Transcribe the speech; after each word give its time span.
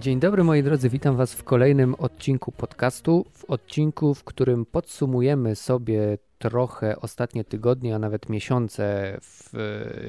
Dzień 0.00 0.20
dobry 0.20 0.44
moi 0.44 0.62
drodzy, 0.62 0.88
witam 0.88 1.16
Was 1.16 1.34
w 1.34 1.44
kolejnym 1.44 1.94
odcinku 1.94 2.52
podcastu. 2.52 3.26
W 3.32 3.44
odcinku, 3.44 4.14
w 4.14 4.24
którym 4.24 4.66
podsumujemy 4.66 5.56
sobie 5.56 6.18
trochę 6.38 6.96
ostatnie 7.00 7.44
tygodnie, 7.44 7.94
a 7.94 7.98
nawet 7.98 8.28
miesiące 8.28 9.16
w 9.20 9.52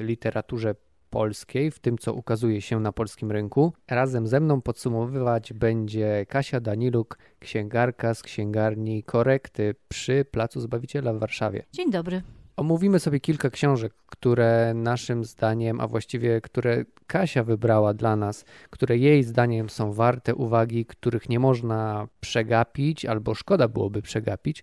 literaturze 0.00 0.74
polskiej, 1.10 1.70
w 1.70 1.78
tym 1.78 1.98
co 1.98 2.14
ukazuje 2.14 2.60
się 2.60 2.80
na 2.80 2.92
polskim 2.92 3.32
rynku. 3.32 3.72
Razem 3.90 4.26
ze 4.26 4.40
mną 4.40 4.60
podsumowywać 4.60 5.52
będzie 5.52 6.26
Kasia 6.28 6.60
Daniluk, 6.60 7.18
księgarka 7.38 8.14
z 8.14 8.22
księgarni 8.22 9.02
Korekty 9.02 9.74
przy 9.88 10.24
Placu 10.30 10.60
Zbawiciela 10.60 11.12
w 11.12 11.18
Warszawie. 11.18 11.64
Dzień 11.72 11.90
dobry. 11.90 12.22
Omówimy 12.56 12.98
sobie 12.98 13.20
kilka 13.20 13.50
książek, 13.50 13.92
które 14.06 14.72
naszym 14.74 15.24
zdaniem, 15.24 15.80
a 15.80 15.86
właściwie 15.86 16.40
które 16.40 16.84
Kasia 17.06 17.44
wybrała 17.44 17.94
dla 17.94 18.16
nas, 18.16 18.44
które 18.70 18.98
jej 18.98 19.22
zdaniem 19.22 19.70
są 19.70 19.92
warte 19.92 20.34
uwagi, 20.34 20.86
których 20.86 21.28
nie 21.28 21.38
można 21.38 22.08
przegapić 22.20 23.04
albo 23.04 23.34
szkoda 23.34 23.68
byłoby 23.68 24.02
przegapić. 24.02 24.62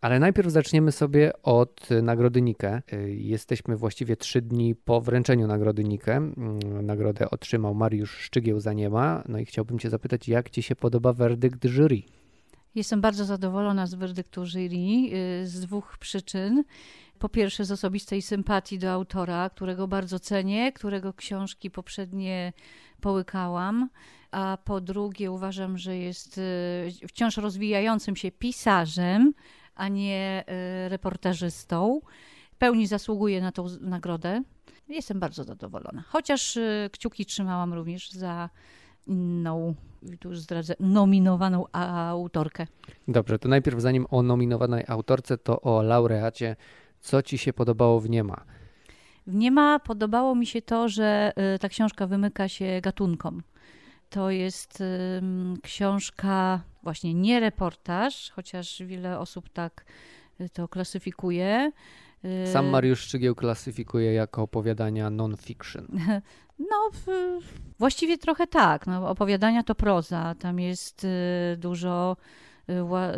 Ale 0.00 0.18
najpierw 0.18 0.50
zaczniemy 0.50 0.92
sobie 0.92 1.42
od 1.42 1.88
nagrody 2.02 2.42
Nike. 2.42 2.82
Jesteśmy 3.08 3.76
właściwie 3.76 4.16
trzy 4.16 4.42
dni 4.42 4.74
po 4.74 5.00
wręczeniu 5.00 5.46
nagrody 5.46 5.84
Nike. 5.84 6.20
Nagrodę 6.82 7.30
otrzymał 7.30 7.74
Mariusz 7.74 8.18
Szczygieł 8.18 8.60
za 8.60 8.72
niema. 8.72 9.22
No 9.28 9.38
i 9.38 9.44
chciałbym 9.44 9.78
Cię 9.78 9.90
zapytać, 9.90 10.28
jak 10.28 10.50
Ci 10.50 10.62
się 10.62 10.76
podoba 10.76 11.12
werdykt 11.12 11.64
jury? 11.64 12.02
Jestem 12.74 13.00
bardzo 13.00 13.24
zadowolona 13.24 13.86
z 13.86 13.94
werdyktu 13.94 14.46
jury 14.46 14.76
y, 15.42 15.46
z 15.46 15.60
dwóch 15.60 15.98
przyczyn. 15.98 16.64
Po 17.18 17.28
pierwsze, 17.28 17.64
z 17.64 17.72
osobistej 17.72 18.22
sympatii 18.22 18.78
do 18.78 18.90
autora, 18.90 19.50
którego 19.50 19.88
bardzo 19.88 20.18
cenię, 20.18 20.72
którego 20.72 21.12
książki 21.12 21.70
poprzednie 21.70 22.52
połykałam. 23.00 23.88
A 24.30 24.58
po 24.64 24.80
drugie, 24.80 25.30
uważam, 25.30 25.78
że 25.78 25.96
jest 25.96 26.38
y, 26.38 27.08
wciąż 27.08 27.36
rozwijającym 27.36 28.16
się 28.16 28.30
pisarzem, 28.30 29.32
a 29.74 29.88
nie 29.88 30.44
y, 30.86 30.88
reportażystą. 30.88 32.00
W 32.52 32.56
pełni 32.56 32.86
zasługuje 32.86 33.40
na 33.40 33.52
tą 33.52 33.66
nagrodę. 33.80 34.42
Jestem 34.88 35.20
bardzo 35.20 35.44
zadowolona. 35.44 36.04
Chociaż 36.08 36.58
kciuki 36.92 37.26
trzymałam 37.26 37.74
również 37.74 38.10
za 38.10 38.50
inną, 39.06 39.74
tu 40.20 40.28
już 40.28 40.40
zdradzę, 40.40 40.74
nominowaną 40.80 41.64
autorkę. 41.72 42.66
Dobrze, 43.08 43.38
to 43.38 43.48
najpierw 43.48 43.80
zanim 43.80 44.06
o 44.10 44.22
nominowanej 44.22 44.84
autorce, 44.88 45.38
to 45.38 45.60
o 45.60 45.82
laureacie. 45.82 46.56
Co 47.06 47.22
ci 47.22 47.38
się 47.38 47.52
podobało 47.52 48.00
w 48.00 48.10
Niema? 48.10 48.44
W 49.26 49.34
Niema 49.34 49.78
podobało 49.78 50.34
mi 50.34 50.46
się 50.46 50.62
to, 50.62 50.88
że 50.88 51.32
y, 51.54 51.58
ta 51.58 51.68
książka 51.68 52.06
wymyka 52.06 52.48
się 52.48 52.80
gatunkom. 52.82 53.42
To 54.10 54.30
jest 54.30 54.82
książka, 55.62 56.60
właśnie 56.82 57.14
nie 57.14 57.40
reportaż, 57.40 58.30
chociaż 58.30 58.82
wiele 58.82 59.18
osób 59.18 59.48
tak 59.48 59.84
y, 60.40 60.48
to 60.48 60.68
klasyfikuje. 60.68 61.72
Sam 62.52 62.66
Mariusz 62.66 63.00
Szczygieł 63.00 63.34
klasyfikuje 63.34 64.12
jako 64.12 64.42
opowiadania 64.42 65.10
non-fiction. 65.10 65.86
No, 66.58 66.90
właściwie 67.78 68.18
trochę 68.18 68.46
tak. 68.46 68.86
No, 68.86 69.08
opowiadania 69.08 69.62
to 69.62 69.74
proza. 69.74 70.34
Tam 70.38 70.60
jest 70.60 71.04
y, 71.04 71.08
dużo 71.58 72.16
y, 72.20 72.45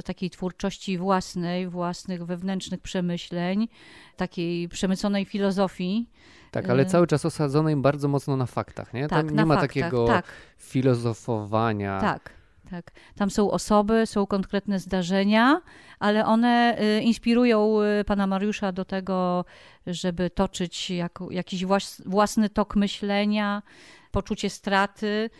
takiej 0.05 0.31
twórczości 0.31 0.99
własnej, 0.99 1.69
własnych 1.69 2.25
wewnętrznych 2.25 2.81
przemyśleń, 2.81 3.69
takiej 4.17 4.69
przemyconej 4.69 5.25
filozofii. 5.25 6.09
Tak, 6.51 6.71
ale 6.71 6.83
y, 6.83 6.87
cały 6.87 7.07
czas 7.07 7.25
osadzonej 7.25 7.77
bardzo 7.77 8.09
mocno 8.09 8.37
na 8.37 8.47
faktach, 8.47 8.95
nie? 8.95 9.09
Tak, 9.09 9.27
Tam 9.27 9.37
nie 9.37 9.45
ma 9.45 9.55
faktach, 9.55 9.71
takiego 9.71 10.07
tak. 10.07 10.27
filozofowania. 10.59 12.01
Tak, 12.01 12.33
tak. 12.71 12.91
Tam 13.17 13.31
są 13.31 13.51
osoby, 13.51 14.07
są 14.07 14.27
konkretne 14.27 14.79
zdarzenia, 14.79 15.61
ale 15.99 16.27
one 16.27 16.79
y, 16.81 17.01
inspirują 17.01 17.83
y, 18.01 18.05
pana 18.05 18.27
Mariusza 18.27 18.73
do 18.73 18.85
tego, 18.85 19.45
żeby 19.87 20.31
toczyć 20.31 20.91
jak, 20.91 21.19
jakiś 21.31 21.65
własny 22.07 22.49
tok 22.49 22.77
myślenia, 22.77 23.63
poczucie 24.11 24.51
straty 24.51 25.31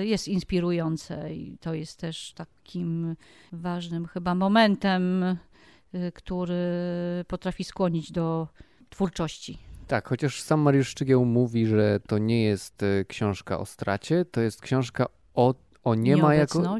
jest 0.00 0.28
inspirujące 0.28 1.34
i 1.34 1.58
to 1.60 1.74
jest 1.74 2.00
też 2.00 2.32
takim 2.32 3.16
ważnym 3.52 4.06
chyba 4.06 4.34
momentem, 4.34 5.24
który 6.14 6.54
potrafi 7.28 7.64
skłonić 7.64 8.12
do 8.12 8.48
twórczości. 8.90 9.58
Tak, 9.86 10.08
chociaż 10.08 10.42
sam 10.42 10.60
Mariusz 10.60 10.88
Szczygieł 10.88 11.24
mówi, 11.24 11.66
że 11.66 12.00
to 12.06 12.18
nie 12.18 12.44
jest 12.44 12.84
książka 13.08 13.58
o 13.58 13.66
stracie, 13.66 14.24
to 14.24 14.40
jest 14.40 14.60
książka 14.60 15.06
o, 15.34 15.54
o 15.84 15.94
nie 15.94 16.16
ma 16.16 16.34
jako 16.34 16.76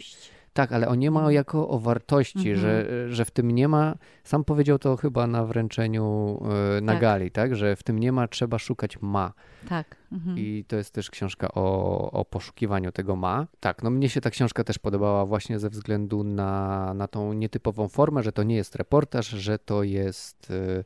tak, 0.59 0.73
ale 0.73 0.89
on 0.89 0.99
nie 0.99 1.11
ma 1.11 1.21
mhm. 1.21 1.35
jako 1.35 1.69
o 1.69 1.79
wartości, 1.79 2.51
mhm. 2.51 2.57
że, 2.57 2.87
że 3.13 3.25
w 3.25 3.31
tym 3.31 3.51
nie 3.51 3.69
ma, 3.69 3.95
sam 4.25 4.45
powiedział 4.45 4.79
to 4.79 4.97
chyba 4.97 5.27
na 5.27 5.45
wręczeniu 5.45 6.39
e, 6.77 6.81
na 6.81 6.93
tak. 6.93 7.01
gali, 7.01 7.31
tak, 7.31 7.57
że 7.57 7.77
w 7.77 7.83
tym 7.83 7.99
nie 7.99 8.13
ma, 8.13 8.29
trzeba 8.29 8.59
szukać 8.59 9.01
ma. 9.01 9.33
Tak. 9.69 9.97
Mhm. 10.13 10.39
I 10.39 10.65
to 10.69 10.77
jest 10.77 10.95
też 10.95 11.11
książka 11.11 11.49
o, 11.55 12.11
o 12.11 12.25
poszukiwaniu 12.25 12.93
tego 12.93 13.17
ma. 13.17 13.47
Tak, 13.61 13.83
no 13.83 13.91
mnie 13.91 14.09
się 14.09 14.21
ta 14.21 14.31
książka 14.31 14.65
też 14.65 14.79
podobała 14.79 15.27
właśnie 15.27 15.59
ze 15.59 15.71
względu 15.71 16.25
na, 16.25 16.95
na 16.95 17.09
tą 17.09 17.33
nietypową 17.33 17.89
formę, 17.89 18.23
że 18.23 18.33
to 18.33 18.43
nie 18.43 18.57
jest 18.57 18.77
reportaż, 18.77 19.27
że 19.27 19.59
to 19.59 19.83
jest... 19.83 20.51
Yy, 20.51 20.85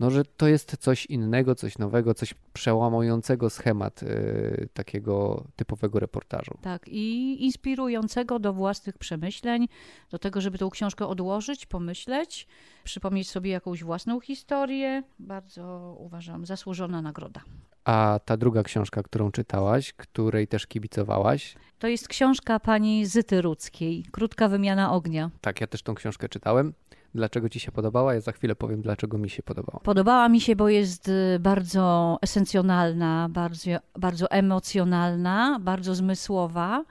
no, 0.00 0.10
że 0.10 0.24
to 0.24 0.48
jest 0.48 0.76
coś 0.76 1.06
innego, 1.06 1.54
coś 1.54 1.78
nowego, 1.78 2.14
coś 2.14 2.34
przełamującego 2.52 3.50
schemat 3.50 4.02
y, 4.02 4.68
takiego 4.74 5.44
typowego 5.56 6.00
reportażu. 6.00 6.58
Tak, 6.62 6.88
i 6.88 7.36
inspirującego 7.44 8.38
do 8.38 8.52
własnych 8.52 8.98
przemyśleń, 8.98 9.68
do 10.10 10.18
tego, 10.18 10.40
żeby 10.40 10.58
tą 10.58 10.70
książkę 10.70 11.06
odłożyć, 11.06 11.66
pomyśleć, 11.66 12.46
przypomnieć 12.84 13.30
sobie 13.30 13.50
jakąś 13.50 13.84
własną 13.84 14.20
historię. 14.20 15.02
Bardzo 15.18 15.96
uważam, 15.98 16.46
zasłużona 16.46 17.02
nagroda. 17.02 17.40
A 17.84 18.20
ta 18.24 18.36
druga 18.36 18.62
książka, 18.62 19.02
którą 19.02 19.30
czytałaś, 19.30 19.92
której 19.92 20.48
też 20.48 20.66
kibicowałaś? 20.66 21.54
To 21.78 21.88
jest 21.88 22.08
książka 22.08 22.60
pani 22.60 23.06
Zyty 23.06 23.42
Rudzkiej, 23.42 24.04
Krótka 24.10 24.48
wymiana 24.48 24.92
ognia. 24.92 25.30
Tak, 25.40 25.60
ja 25.60 25.66
też 25.66 25.82
tą 25.82 25.94
książkę 25.94 26.28
czytałem 26.28 26.72
dlaczego 27.14 27.48
ci 27.48 27.60
się 27.60 27.72
podobała. 27.72 28.14
Ja 28.14 28.20
za 28.20 28.32
chwilę 28.32 28.56
powiem, 28.56 28.82
dlaczego 28.82 29.18
mi 29.18 29.30
się 29.30 29.42
podobała. 29.42 29.80
Podobała 29.80 30.28
mi 30.28 30.40
się, 30.40 30.56
bo 30.56 30.68
jest 30.68 31.08
y, 31.08 31.38
bardzo 31.40 32.18
esencjonalna, 32.22 33.28
bardzo, 33.30 33.70
bardzo 33.98 34.30
emocjonalna, 34.30 35.58
bardzo 35.60 35.94
zmysłowa 35.94 36.84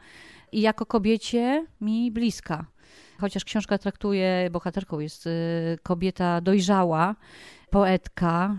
i 0.51 0.61
jako 0.61 0.85
kobiecie 0.85 1.65
mi 1.81 2.11
bliska. 2.11 2.65
Chociaż 3.19 3.45
książka 3.45 3.77
traktuje, 3.77 4.49
bohaterką 4.51 4.99
jest 4.99 5.27
y, 5.27 5.31
kobieta 5.83 6.41
dojrzała, 6.41 7.15
poetka 7.69 8.55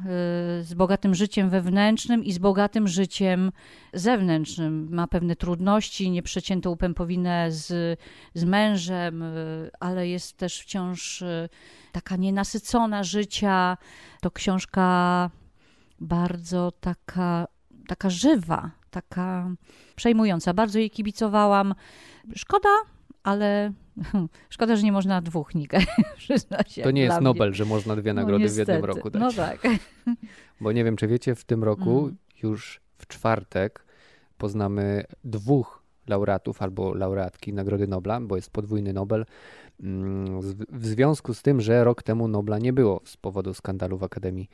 y, 0.61 0.65
z 0.65 0.75
bogatym 0.75 1.15
życiem 1.15 1.51
wewnętrznym 1.51 2.25
i 2.25 2.33
z 2.33 2.39
bogatym 2.39 2.89
życiem 2.89 3.53
zewnętrznym. 3.93 4.89
Ma 4.91 5.07
pewne 5.07 5.37
trudności, 5.37 6.11
nieprzeciętą 6.11 6.77
pępowinę 6.77 7.53
z, 7.53 7.99
z 8.35 8.45
mężem, 8.45 9.23
y, 9.23 9.71
ale 9.81 10.09
jest 10.09 10.37
też 10.37 10.61
wciąż 10.61 11.23
y, 11.23 11.49
taka 11.93 12.17
nienasycona 12.17 13.05
życia. 13.05 13.77
To 14.21 14.31
książka 14.31 15.31
bardzo 16.01 16.73
taka, 16.81 17.47
taka 17.89 18.11
żywa, 18.11 18.71
taka 18.91 19.51
przejmująca. 19.97 20.55
Bardzo 20.55 20.79
jej 20.79 20.91
kibicowałam. 20.91 21.75
Szkoda, 22.35 22.69
ale 23.23 23.73
Szkoda, 24.51 24.77
że 24.77 24.83
nie 24.83 24.93
można 24.93 25.21
dwóch 25.21 25.55
Nike, 25.55 25.81
się. 26.67 26.83
To 26.83 26.91
nie 26.91 27.03
jest 27.03 27.21
Nobel, 27.21 27.55
że 27.55 27.65
można 27.65 27.97
dwie 27.97 28.15
no 28.15 28.21
nagrody 28.21 28.45
no, 28.45 28.51
w 28.51 28.57
jednym 28.57 28.85
roku 28.85 29.11
dać. 29.11 29.23
No 29.23 29.33
tak. 29.33 29.61
Bo 30.61 30.73
nie 30.73 30.85
wiem, 30.85 30.97
czy 30.97 31.07
wiecie, 31.07 31.35
w 31.35 31.45
tym 31.45 31.65
roku 31.65 31.99
mm. 31.99 32.17
już 32.43 32.81
w 32.99 33.07
czwartek 33.07 33.85
poznamy 34.39 35.05
dwóch 35.25 35.83
laureatów 36.07 36.63
albo 36.63 36.95
laureatki 36.95 37.53
Nagrody 37.53 37.87
Nobla, 37.87 38.21
bo 38.21 38.37
jest 38.37 38.51
podwójny 38.51 38.93
Nobel, 38.93 39.27
mm, 39.81 40.41
w 40.69 40.87
związku 40.87 41.35
z 41.35 41.43
tym, 41.43 41.61
że 41.61 41.85
rok 41.85 42.03
temu 42.03 42.29
Nobla 42.29 42.59
nie 42.59 42.73
było 42.73 43.01
z 43.05 43.17
powodu 43.17 43.55
skandalu 43.55 43.99
w 43.99 44.05
Akademii 44.05 44.49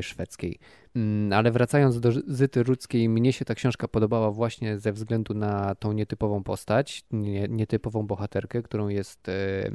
Szwedzkiej. 0.00 0.58
Mm, 0.96 1.32
ale 1.32 1.50
wracając 1.50 2.00
do 2.00 2.12
Zyty 2.26 2.62
Rudzkiej, 2.62 3.08
mnie 3.08 3.32
się 3.32 3.44
ta 3.44 3.54
książka 3.54 3.88
podobała 3.88 4.30
właśnie 4.30 4.78
ze 4.78 4.92
względu 4.92 5.34
na 5.34 5.74
tą 5.74 5.92
nietypową 5.92 6.42
postać, 6.42 7.04
nietypową 7.48 8.06
bohaterkę, 8.06 8.62
którą 8.62 8.88
jest 8.88 9.28
e, 9.28 9.70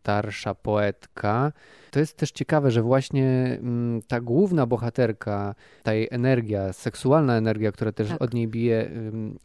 starsza 0.00 0.54
poetka. 0.54 1.52
To 1.90 2.00
jest 2.00 2.16
też 2.16 2.30
ciekawe, 2.30 2.70
że 2.70 2.82
właśnie 2.82 3.58
mm, 3.60 4.02
ta 4.02 4.20
główna 4.20 4.66
bohaterka, 4.66 5.54
ta 5.82 5.94
jej 5.94 6.08
energia, 6.10 6.72
seksualna 6.72 7.36
energia, 7.36 7.72
która 7.72 7.92
też 7.92 8.08
tak. 8.08 8.22
od 8.22 8.34
niej 8.34 8.48
bije, 8.48 8.90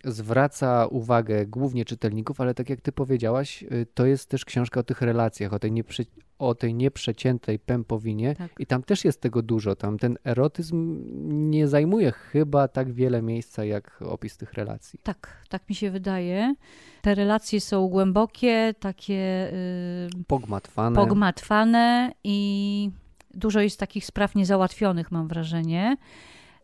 zwraca 0.05 0.85
uwagę 0.85 1.45
głównie 1.45 1.85
czytelników, 1.85 2.41
ale 2.41 2.53
tak 2.53 2.69
jak 2.69 2.81
ty 2.81 2.91
powiedziałaś, 2.91 3.63
y, 3.63 3.87
to 3.93 4.05
jest 4.05 4.29
też 4.29 4.45
książka 4.45 4.79
o 4.79 4.83
tych 4.83 5.01
relacjach, 5.01 5.53
o 5.53 5.59
tej, 5.59 5.71
nieprzy, 5.71 6.05
o 6.39 6.55
tej 6.55 6.73
nieprzeciętej 6.73 7.59
pępowinie 7.59 8.35
Tak. 8.35 8.51
i 8.59 8.65
tam 8.65 8.83
też 8.83 9.05
jest 9.05 9.21
tego 9.21 9.41
dużo. 9.41 9.75
Tam 9.75 9.97
ten 9.97 10.17
erotyzm 10.23 11.01
nie 11.49 11.67
zajmuje 11.67 12.11
chyba 12.11 12.67
tak 12.67 12.91
wiele 12.93 13.21
miejsca 13.21 13.65
jak 13.65 14.01
opis 14.01 14.37
tych 14.37 14.53
relacji. 14.53 14.99
Tak, 15.03 15.37
tak 15.49 15.69
mi 15.69 15.75
się 15.75 15.91
wydaje. 15.91 16.55
Te 17.01 17.15
relacje 17.15 17.61
są 17.61 17.87
głębokie, 17.87 18.73
takie 18.79 19.49
y, 19.53 20.23
Pogmatwane. 20.27 20.95
pogmatwane 20.95 22.11
i 22.23 22.89
dużo 23.33 23.59
jest 23.61 23.79
takich 23.79 24.05
spraw 24.05 24.35
niezałatwionych, 24.35 25.11
mam 25.11 25.27
wrażenie. 25.27 25.97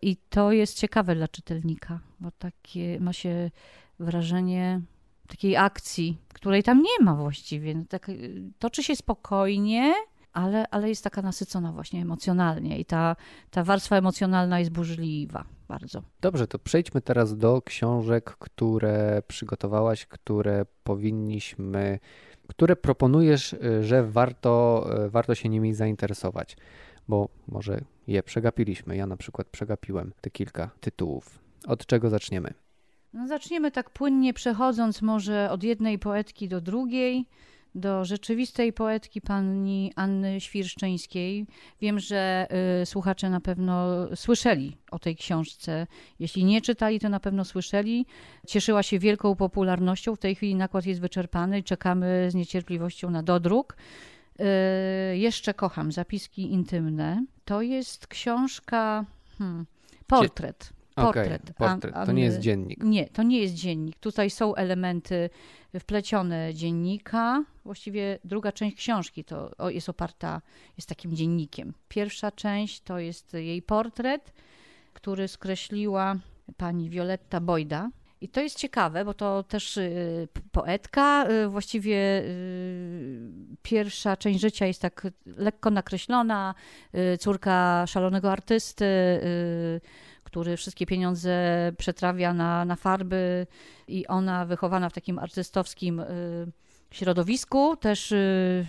I 0.01 0.17
to 0.29 0.51
jest 0.51 0.77
ciekawe 0.79 1.15
dla 1.15 1.27
czytelnika, 1.27 1.99
bo 2.19 2.31
takie 2.31 2.99
ma 2.99 3.13
się 3.13 3.51
wrażenie 3.99 4.81
takiej 5.31 5.57
akcji, 5.57 6.17
której 6.33 6.63
tam 6.63 6.81
nie 6.81 7.05
ma 7.05 7.15
właściwie. 7.15 7.75
No 7.75 7.83
tak, 7.89 8.09
y, 8.09 8.41
toczy 8.59 8.83
się 8.83 8.95
spokojnie, 8.95 9.93
ale, 10.33 10.67
ale 10.69 10.89
jest 10.89 11.03
taka 11.03 11.21
nasycona 11.21 11.71
właśnie 11.71 12.01
emocjonalnie 12.01 12.79
i 12.79 12.85
ta, 12.85 13.15
ta 13.49 13.63
warstwa 13.63 13.95
emocjonalna 13.95 14.59
jest 14.59 14.71
burzliwa 14.71 15.45
bardzo. 15.67 16.01
Dobrze, 16.21 16.47
to 16.47 16.59
przejdźmy 16.59 17.01
teraz 17.01 17.37
do 17.37 17.61
książek, 17.61 18.35
które 18.39 19.21
przygotowałaś, 19.27 20.05
które 20.05 20.65
powinniśmy, 20.83 21.99
które 22.47 22.75
proponujesz, 22.75 23.53
y, 23.53 23.83
że 23.83 24.03
warto, 24.03 24.85
y, 25.05 25.09
warto 25.09 25.35
się 25.35 25.49
nimi 25.49 25.73
zainteresować, 25.73 26.57
bo 27.07 27.29
może 27.47 27.81
je 28.07 28.23
przegapiliśmy. 28.23 28.95
Ja 28.95 29.07
na 29.07 29.17
przykład 29.17 29.47
przegapiłem 29.47 30.13
te 30.21 30.29
kilka 30.29 30.69
tytułów. 30.79 31.39
Od 31.67 31.85
czego 31.85 32.09
zaczniemy? 32.09 32.53
No 33.13 33.27
zaczniemy 33.27 33.71
tak 33.71 33.89
płynnie 33.89 34.33
przechodząc 34.33 35.01
może 35.01 35.49
od 35.51 35.63
jednej 35.63 35.99
poetki 35.99 36.47
do 36.47 36.61
drugiej, 36.61 37.25
do 37.75 38.05
rzeczywistej 38.05 38.73
poetki 38.73 39.21
pani 39.21 39.93
Anny 39.95 40.41
Świrszczyńskiej. 40.41 41.47
Wiem, 41.81 41.99
że 41.99 42.47
y, 42.81 42.85
słuchacze 42.85 43.29
na 43.29 43.39
pewno 43.39 44.07
słyszeli 44.15 44.77
o 44.91 44.99
tej 44.99 45.15
książce. 45.15 45.87
Jeśli 46.19 46.45
nie 46.45 46.61
czytali, 46.61 46.99
to 46.99 47.09
na 47.09 47.19
pewno 47.19 47.45
słyszeli. 47.45 48.05
Cieszyła 48.47 48.83
się 48.83 48.99
wielką 48.99 49.35
popularnością. 49.35 50.15
W 50.15 50.19
tej 50.19 50.35
chwili 50.35 50.55
nakład 50.55 50.85
jest 50.85 51.01
wyczerpany 51.01 51.59
i 51.59 51.63
czekamy 51.63 52.27
z 52.31 52.35
niecierpliwością 52.35 53.09
na 53.09 53.23
dodruk. 53.23 53.77
Y, 54.39 55.17
jeszcze 55.17 55.53
kocham 55.53 55.91
zapiski 55.91 56.51
intymne. 56.51 57.25
To 57.45 57.61
jest 57.61 58.07
książka, 58.07 59.05
hmm, 59.37 59.65
portret. 60.07 60.80
Portret. 60.95 61.53
portret. 61.57 61.95
An- 61.95 62.05
To 62.05 62.11
nie 62.11 62.23
jest 62.23 62.39
dziennik. 62.39 62.83
Nie, 62.83 63.07
to 63.09 63.23
nie 63.23 63.41
jest 63.41 63.53
dziennik. 63.53 63.95
Tutaj 63.99 64.29
są 64.29 64.55
elementy 64.55 65.29
wplecione 65.79 66.53
dziennika. 66.53 67.43
Właściwie 67.65 68.19
druga 68.23 68.51
część 68.51 68.77
książki 68.77 69.23
to 69.23 69.51
jest 69.69 69.89
oparta, 69.89 70.41
jest 70.77 70.89
takim 70.89 71.15
dziennikiem. 71.15 71.73
Pierwsza 71.87 72.31
część 72.31 72.81
to 72.81 72.99
jest 72.99 73.33
jej 73.33 73.61
portret, 73.61 74.33
który 74.93 75.27
skreśliła 75.27 76.15
pani 76.57 76.89
Violetta 76.89 77.39
Bojda. 77.41 77.89
I 78.21 78.29
to 78.29 78.41
jest 78.41 78.57
ciekawe, 78.57 79.05
bo 79.05 79.13
to 79.13 79.43
też 79.43 79.77
y, 79.77 80.27
poetka. 80.51 81.27
y, 81.31 81.47
Właściwie 81.47 82.21
y, 82.25 83.31
pierwsza 83.61 84.17
część 84.17 84.39
życia 84.39 84.65
jest 84.65 84.81
tak 84.81 85.07
lekko 85.25 85.69
nakreślona. 85.69 86.55
Córka 87.19 87.85
szalonego 87.87 88.31
artysty, 88.31 88.85
który 90.31 90.57
wszystkie 90.57 90.85
pieniądze 90.85 91.31
przetrawia 91.77 92.33
na, 92.33 92.65
na 92.65 92.75
farby 92.75 93.47
i 93.87 94.07
ona 94.07 94.45
wychowana 94.45 94.89
w 94.89 94.93
takim 94.93 95.19
artystowskim 95.19 95.99
y, 95.99 96.05
środowisku, 96.91 97.77
też 97.77 98.11
y, 98.11 98.65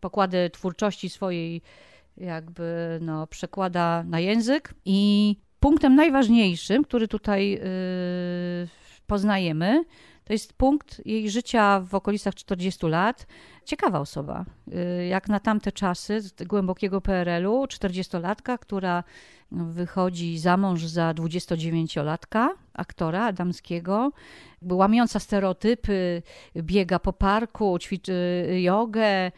pokłady 0.00 0.50
twórczości 0.50 1.08
swojej 1.08 1.62
jakby 2.16 2.98
no, 3.02 3.26
przekłada 3.26 4.02
na 4.02 4.20
język. 4.20 4.74
I 4.84 5.36
punktem 5.60 5.94
najważniejszym, 5.94 6.84
który 6.84 7.08
tutaj 7.08 7.54
y, 7.54 8.68
poznajemy, 9.06 9.84
to 10.32 10.34
jest 10.34 10.52
punkt 10.52 11.06
jej 11.06 11.30
życia 11.30 11.80
w 11.80 11.94
okolicach 11.94 12.34
40 12.34 12.86
lat. 12.86 13.26
Ciekawa 13.64 14.00
osoba, 14.00 14.44
y, 15.00 15.06
jak 15.06 15.28
na 15.28 15.40
tamte 15.40 15.72
czasy 15.72 16.20
głębokiego 16.46 17.00
PRL-u, 17.00 17.64
40-latka, 17.64 18.58
która 18.58 19.04
wychodzi 19.50 20.38
za 20.38 20.56
mąż 20.56 20.84
za 20.84 21.12
29-latka, 21.12 22.48
aktora 22.74 23.24
adamskiego, 23.24 24.12
łamiąca 24.62 25.18
stereotypy, 25.20 26.22
biega 26.56 26.98
po 26.98 27.12
parku, 27.12 27.78
ćwiczy 27.78 28.46
jogę, 28.62 29.32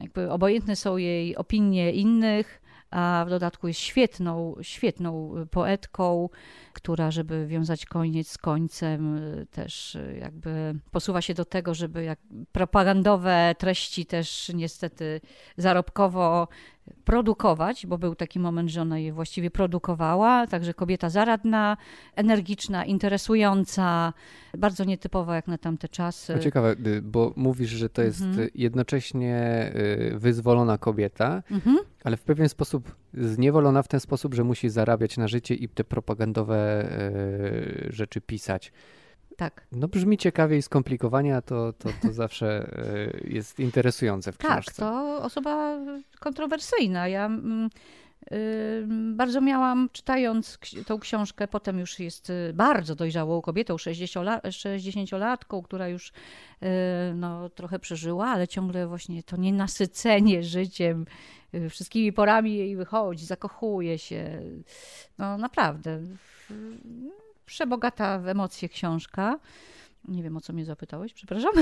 jakby 0.00 0.30
obojętne 0.30 0.76
są 0.76 0.96
jej 0.96 1.36
opinie 1.36 1.92
innych, 1.92 2.60
a 2.94 3.24
w 3.26 3.30
dodatku 3.30 3.68
jest 3.68 3.80
świetną, 3.80 4.54
świetną 4.62 5.34
poetką, 5.50 6.28
która, 6.72 7.10
żeby 7.10 7.46
wiązać 7.46 7.86
koniec 7.86 8.28
z 8.28 8.38
końcem, 8.38 9.20
też 9.50 9.94
y, 9.94 10.18
jakby 10.20 10.74
posuwa 10.90 11.20
się 11.22 11.34
do 11.34 11.44
tego, 11.44 11.74
żeby 11.74 12.04
jak 12.04 12.18
propagandowe 12.52 13.54
treści 13.58 14.06
też 14.06 14.50
niestety 14.54 15.20
zarobkowo 15.56 16.48
produkować, 17.04 17.86
bo 17.86 17.98
był 17.98 18.14
taki 18.14 18.38
moment, 18.38 18.70
że 18.70 18.82
ona 18.82 18.98
je 18.98 19.12
właściwie 19.12 19.50
produkowała, 19.50 20.46
także 20.46 20.74
kobieta 20.74 21.10
zaradna, 21.10 21.76
energiczna, 22.16 22.84
interesująca, 22.84 24.12
bardzo 24.58 24.84
nietypowa 24.84 25.34
jak 25.36 25.46
na 25.48 25.58
tamte 25.58 25.88
czasy. 25.88 26.38
Ciekawe, 26.40 26.76
y, 26.86 27.02
bo 27.02 27.32
mówisz, 27.36 27.70
że 27.70 27.88
to 27.88 28.02
jest 28.02 28.22
Mhm. 28.22 28.48
jednocześnie 28.54 29.72
y, 30.12 30.18
wyzwolona 30.18 30.78
kobieta, 30.78 31.42
Mhm. 31.50 31.76
Ale 32.04 32.16
w 32.16 32.22
pewien 32.22 32.48
sposób 32.48 32.96
zniewolona 33.14 33.82
w 33.82 33.88
ten 33.88 34.00
sposób, 34.00 34.34
że 34.34 34.44
musi 34.44 34.68
zarabiać 34.70 35.16
na 35.16 35.28
życie 35.28 35.54
i 35.54 35.68
te 35.68 35.84
propagandowe 35.84 36.88
y, 37.88 37.92
rzeczy 37.92 38.20
pisać. 38.20 38.72
Tak. 39.36 39.66
No 39.72 39.88
brzmi 39.88 40.18
ciekawie 40.18 40.56
i 40.56 40.62
skomplikowanie, 40.62 41.36
a 41.36 41.42
to, 41.42 41.72
to, 41.72 41.88
to 42.02 42.12
zawsze 42.22 42.78
y, 43.24 43.28
jest 43.30 43.60
interesujące 43.60 44.32
w 44.32 44.36
Tak, 44.38 44.50
książce. 44.50 44.82
to 44.82 45.22
osoba 45.22 45.78
kontrowersyjna. 46.20 47.08
Ja 47.08 47.26
mm, 47.26 47.70
y, 48.32 48.86
bardzo 49.16 49.40
miałam, 49.40 49.88
czytając 49.92 50.58
tą 50.86 50.98
książkę, 50.98 51.48
potem 51.48 51.78
już 51.78 51.98
jest 52.00 52.30
y, 52.30 52.52
bardzo 52.54 52.94
dojrzałą 52.94 53.40
kobietą, 53.42 53.76
60-la- 53.76 54.40
60-latką, 54.40 55.62
która 55.62 55.88
już 55.88 56.08
y, 56.08 56.66
no, 57.14 57.48
trochę 57.50 57.78
przeżyła, 57.78 58.26
ale 58.26 58.48
ciągle 58.48 58.86
właśnie 58.86 59.22
to 59.22 59.36
nienasycenie 59.36 60.42
życiem, 60.42 61.06
wszystkimi 61.70 62.12
porami 62.12 62.56
jej 62.56 62.76
wychodzi, 62.76 63.26
zakochuje 63.26 63.98
się. 63.98 64.42
No 65.18 65.38
naprawdę. 65.38 65.90
y, 66.50 66.54
Przebogata 67.46 68.18
w 68.18 68.28
emocje 68.28 68.68
książka. 68.68 69.38
Nie 70.08 70.22
wiem, 70.22 70.36
o 70.36 70.40
co 70.40 70.52
mnie 70.52 70.64
zapytałeś, 70.64 71.12
przepraszam. 71.14 71.52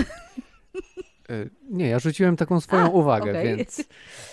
Y, 1.31 1.51
Nie, 1.71 1.89
ja 1.89 1.99
rzuciłem 1.99 2.37
taką 2.37 2.61
swoją 2.61 2.85
A, 2.85 2.89
uwagę, 2.89 3.31
okej. 3.31 3.57
więc... 3.57 3.79
y, 3.79 3.85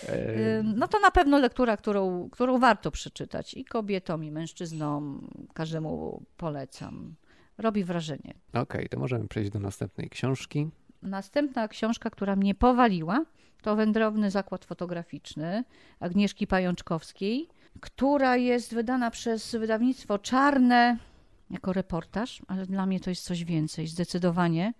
Ym, 0.59 0.73
No 0.77 0.87
to 0.87 0.99
na 0.99 1.11
pewno 1.11 1.39
lektura, 1.39 1.77
którą, 1.77 2.29
którą 2.29 2.59
warto 2.59 2.91
przeczytać 2.91 3.53
i 3.53 3.65
kobietom, 3.65 4.23
i 4.23 4.31
mężczyznom, 4.31 5.27
każdemu 5.53 6.21
polecam. 6.37 7.15
Robi 7.57 7.83
wrażenie. 7.83 8.33
Okej, 8.53 8.89
to 8.89 8.99
możemy 8.99 9.27
przejść 9.27 9.51
do 9.51 9.59
następnej 9.59 10.09
książki. 10.09 10.69
Następna 11.01 11.67
książka, 11.67 12.09
która 12.09 12.35
mnie 12.35 12.55
powaliła, 12.55 13.25
to 13.61 13.75
Wędrowny 13.75 14.31
Zakład 14.31 14.65
Fotograficzny 14.65 15.63
Agnieszki 15.99 16.47
Pajączkowskiej, 16.47 17.47
która 17.79 18.37
jest 18.37 18.73
wydana 18.73 19.11
przez 19.11 19.55
wydawnictwo 19.55 20.19
Czarne 20.19 20.97
jako 21.49 21.73
reportaż, 21.73 22.41
ale 22.47 22.65
dla 22.65 22.85
mnie 22.85 22.99
to 22.99 23.09
jest 23.09 23.23
coś 23.23 23.43
więcej, 23.43 23.87
zdecydowanie. 23.87 24.73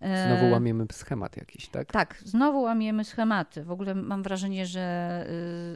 E, 0.00 0.36
Znowu 0.38 0.52
łamiemy 0.52 0.86
schemat 0.92 1.36
jakiś, 1.36 1.68
tak? 1.68 1.92
Tak, 1.92 2.20
znowu 2.24 2.62
łamiemy 2.62 3.04
schematy. 3.04 3.64
W 3.64 3.70
ogóle 3.70 3.94
mam 3.94 4.22
wrażenie, 4.22 4.66
że 4.66 5.26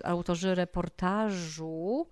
y, 0.00 0.04
autorzy 0.04 0.54
reportażu 0.54 2.06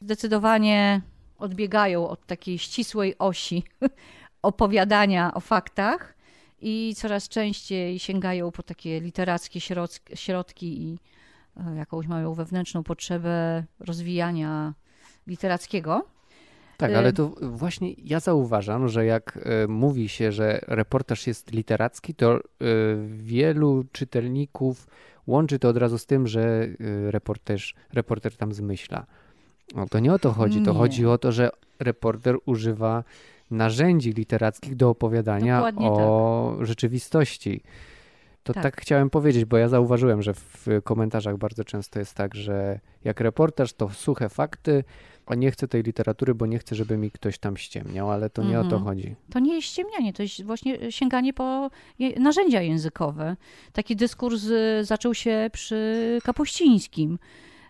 zdecydowanie 0.00 1.00
odbiegają 1.38 2.08
od 2.08 2.26
takiej 2.26 2.58
ścisłej 2.58 3.18
osi 3.18 3.64
opowiadania 4.42 5.34
o 5.34 5.40
faktach 5.40 6.15
i 6.60 6.94
coraz 6.96 7.28
częściej 7.28 7.98
sięgają 7.98 8.50
po 8.52 8.62
takie 8.62 9.00
literackie 9.00 9.60
środ- 9.60 10.00
środki 10.14 10.82
i 10.82 10.98
e, 11.56 11.76
jakąś 11.76 12.06
mają 12.06 12.34
wewnętrzną 12.34 12.82
potrzebę 12.82 13.64
rozwijania 13.80 14.74
literackiego. 15.26 16.06
Tak, 16.76 16.90
Y- 16.90 16.98
ale 16.98 17.12
to 17.12 17.28
właśnie 17.42 17.92
ja 17.92 18.20
zauważam, 18.20 18.88
że 18.88 19.04
jak 19.06 19.36
y, 19.64 19.68
mówi 19.68 20.08
się, 20.08 20.32
że 20.32 20.60
reportaż 20.66 21.26
jest 21.26 21.52
literacki, 21.52 22.14
to 22.14 22.40
wielu 23.06 23.84
czytelników 23.92 24.86
łączy 25.26 25.58
to 25.58 25.68
od 25.68 25.76
razu 25.76 25.98
z 25.98 26.06
tym, 26.06 26.26
że 26.26 26.68
reporter, 27.10 27.58
reporter 27.92 28.36
tam 28.36 28.52
zmyśla. 28.52 29.06
No 29.74 29.86
to 29.86 29.98
nie 29.98 30.12
o 30.14 30.18
to 30.18 30.32
chodzi. 30.32 30.62
To 30.62 30.72
Nie. 30.72 30.78
chodzi 30.78 31.06
o 31.06 31.18
to, 31.18 31.32
że 31.32 31.50
reporter 31.78 32.36
używa 32.46 33.04
narzędzi 33.50 34.12
literackich 34.12 34.76
do 34.76 34.90
opowiadania 34.90 35.56
Dokładnie 35.56 35.88
tak. 35.88 35.98
o 35.98 36.56
rzeczywistości. 36.60 37.62
To 38.42 38.52
tak. 38.52 38.62
tak. 38.62 38.80
chciałem 38.80 39.10
powiedzieć, 39.10 39.44
bo 39.44 39.56
ja 39.56 39.68
zauważyłem, 39.68 40.22
że 40.22 40.34
w 40.34 40.66
komentarzach 40.84 41.36
bardzo 41.38 41.64
często 41.64 41.98
jest 41.98 42.14
tak, 42.14 42.34
że 42.34 42.80
jak 43.04 43.20
reportaż 43.20 43.72
to 43.72 43.90
suche 43.90 44.28
fakty, 44.28 44.84
a 45.26 45.34
nie 45.34 45.50
chcę 45.50 45.68
tej 45.68 45.82
literatury, 45.82 46.34
bo 46.34 46.46
nie 46.46 46.58
chcę, 46.58 46.74
żeby 46.74 46.96
mi 46.96 47.10
ktoś 47.10 47.38
tam 47.38 47.56
ściemniał, 47.56 48.10
ale 48.10 48.30
to 48.30 48.42
nie 48.42 48.60
o 48.60 48.62
to 48.62 48.76
mhm. 48.76 48.84
chodzi. 48.84 49.14
To 49.30 49.38
nie 49.38 49.54
jest 49.54 49.68
ściemnianie, 49.68 50.12
to 50.12 50.22
jest 50.22 50.44
właśnie 50.44 50.92
sięganie 50.92 51.32
po 51.32 51.70
narzędzia 52.16 52.62
językowe. 52.62 53.36
Taki 53.72 53.96
dyskurs 53.96 54.44
y, 54.44 54.84
zaczął 54.84 55.14
się 55.14 55.50
przy 55.52 56.18
Kapuścińskim, 56.24 57.18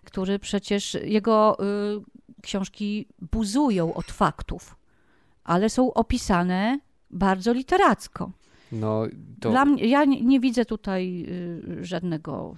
który 0.04 0.38
przecież 0.38 0.96
jego 1.04 1.56
y, 1.60 2.42
książki 2.42 3.06
buzują 3.32 3.94
od 3.94 4.06
faktów, 4.06 4.76
ale 5.46 5.70
są 5.70 5.92
opisane 5.92 6.80
bardzo 7.10 7.52
literacko. 7.52 8.30
No, 8.72 9.06
to... 9.40 9.50
Dla 9.50 9.64
mnie, 9.64 9.86
ja 9.86 10.04
nie, 10.04 10.22
nie 10.22 10.40
widzę 10.40 10.64
tutaj 10.64 11.26
y, 11.28 11.84
żadnego 11.84 12.54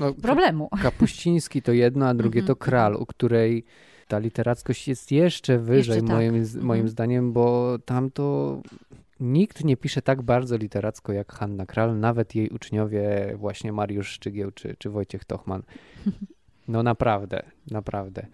no, 0.00 0.14
problemu. 0.14 0.68
Kapuściński 0.82 1.62
to 1.62 1.72
jedno, 1.72 2.06
a 2.06 2.14
drugie 2.14 2.40
to 2.40 2.52
mhm. 2.52 2.58
Kral, 2.58 2.94
u 2.94 3.06
której 3.06 3.64
ta 4.08 4.18
literackość 4.18 4.88
jest 4.88 5.12
jeszcze 5.12 5.58
wyżej 5.58 5.96
jeszcze 5.96 6.08
tak. 6.08 6.16
moim, 6.16 6.34
mhm. 6.34 6.64
moim 6.64 6.88
zdaniem, 6.88 7.32
bo 7.32 7.78
tam 7.84 8.10
to 8.10 8.60
nikt 9.20 9.64
nie 9.64 9.76
pisze 9.76 10.02
tak 10.02 10.22
bardzo 10.22 10.56
literacko 10.56 11.12
jak 11.12 11.32
Hanna 11.32 11.66
Kral, 11.66 11.98
nawet 11.98 12.34
jej 12.34 12.48
uczniowie 12.50 13.34
właśnie 13.36 13.72
Mariusz 13.72 14.08
Szczygieł 14.08 14.50
czy, 14.50 14.76
czy 14.78 14.90
Wojciech 14.90 15.24
Tochman. 15.24 15.62
No 16.68 16.82
naprawdę, 16.82 17.42
naprawdę. 17.70 18.26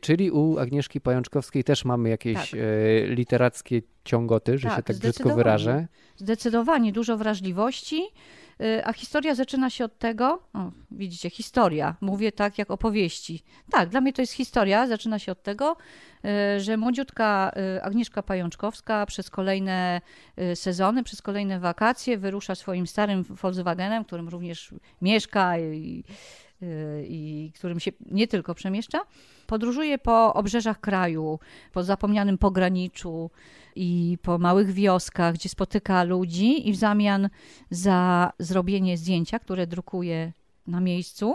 Czyli 0.00 0.30
u 0.30 0.58
Agnieszki 0.58 1.00
Pajączkowskiej 1.00 1.64
też 1.64 1.84
mamy 1.84 2.08
jakieś 2.08 2.50
tak. 2.50 2.60
e, 2.60 3.06
literackie 3.06 3.82
ciągoty, 4.04 4.58
że 4.58 4.68
tak, 4.68 4.76
się 4.76 4.82
tak 4.82 4.96
brzydko 4.96 5.34
wyrażę. 5.34 5.86
Zdecydowanie, 6.16 6.92
dużo 6.92 7.16
wrażliwości. 7.16 8.02
E, 8.60 8.86
a 8.86 8.92
historia 8.92 9.34
zaczyna 9.34 9.70
się 9.70 9.84
od 9.84 9.98
tego, 9.98 10.42
o, 10.52 10.70
widzicie, 10.90 11.30
historia, 11.30 11.96
mówię 12.00 12.32
tak 12.32 12.58
jak 12.58 12.70
opowieści. 12.70 13.42
Tak, 13.70 13.88
dla 13.88 14.00
mnie 14.00 14.12
to 14.12 14.22
jest 14.22 14.32
historia, 14.32 14.86
zaczyna 14.86 15.18
się 15.18 15.32
od 15.32 15.42
tego, 15.42 15.76
e, 16.24 16.60
że 16.60 16.76
młodziutka 16.76 17.52
Agnieszka 17.82 18.22
Pajączkowska 18.22 19.06
przez 19.06 19.30
kolejne 19.30 20.00
sezony, 20.54 21.04
przez 21.04 21.22
kolejne 21.22 21.60
wakacje 21.60 22.18
wyrusza 22.18 22.54
swoim 22.54 22.86
starym 22.86 23.22
Volkswagenem, 23.22 24.04
którym 24.04 24.28
również 24.28 24.74
mieszka 25.02 25.58
i 25.58 26.04
i 27.08 27.52
którym 27.54 27.80
się 27.80 27.92
nie 28.10 28.28
tylko 28.28 28.54
przemieszcza, 28.54 29.00
podróżuje 29.46 29.98
po 29.98 30.34
obrzeżach 30.34 30.80
kraju, 30.80 31.38
po 31.72 31.82
zapomnianym 31.82 32.38
pograniczu 32.38 33.30
i 33.76 34.18
po 34.22 34.38
małych 34.38 34.70
wioskach, 34.70 35.34
gdzie 35.34 35.48
spotyka 35.48 36.04
ludzi 36.04 36.68
i 36.68 36.72
w 36.72 36.76
zamian 36.76 37.28
za 37.70 38.32
zrobienie 38.38 38.96
zdjęcia, 38.96 39.38
które 39.38 39.66
drukuje 39.66 40.32
na 40.66 40.80
miejscu, 40.80 41.34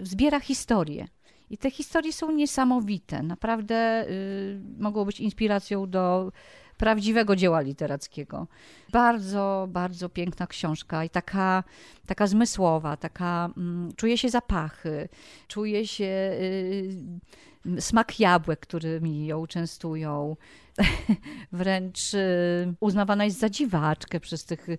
zbiera 0.00 0.40
historie. 0.40 1.08
I 1.50 1.58
te 1.58 1.70
historie 1.70 2.12
są 2.12 2.30
niesamowite. 2.30 3.22
Naprawdę 3.22 4.06
y, 4.08 4.60
mogą 4.78 5.04
być 5.04 5.20
inspiracją 5.20 5.90
do 5.90 6.32
prawdziwego 6.78 7.36
dzieła 7.36 7.60
literackiego. 7.60 8.46
Bardzo, 8.92 9.68
bardzo 9.70 10.08
piękna 10.08 10.46
książka 10.46 11.04
i 11.04 11.10
taka, 11.10 11.64
taka 12.06 12.26
zmysłowa, 12.26 12.96
taka, 12.96 13.50
mm, 13.56 13.92
czuje 13.96 14.18
się 14.18 14.28
zapachy, 14.28 15.08
czuje 15.48 15.86
się 15.86 16.04
y, 16.04 17.80
smak 17.80 18.20
jabłek, 18.20 18.60
którymi 18.60 19.26
ją 19.26 19.46
częstują. 19.46 20.36
Wręcz 21.52 22.14
y, 22.14 22.74
uznawana 22.80 23.24
jest 23.24 23.38
za 23.38 23.50
dziwaczkę 23.50 24.20
przez 24.20 24.44
tych 24.44 24.68
y, 24.68 24.78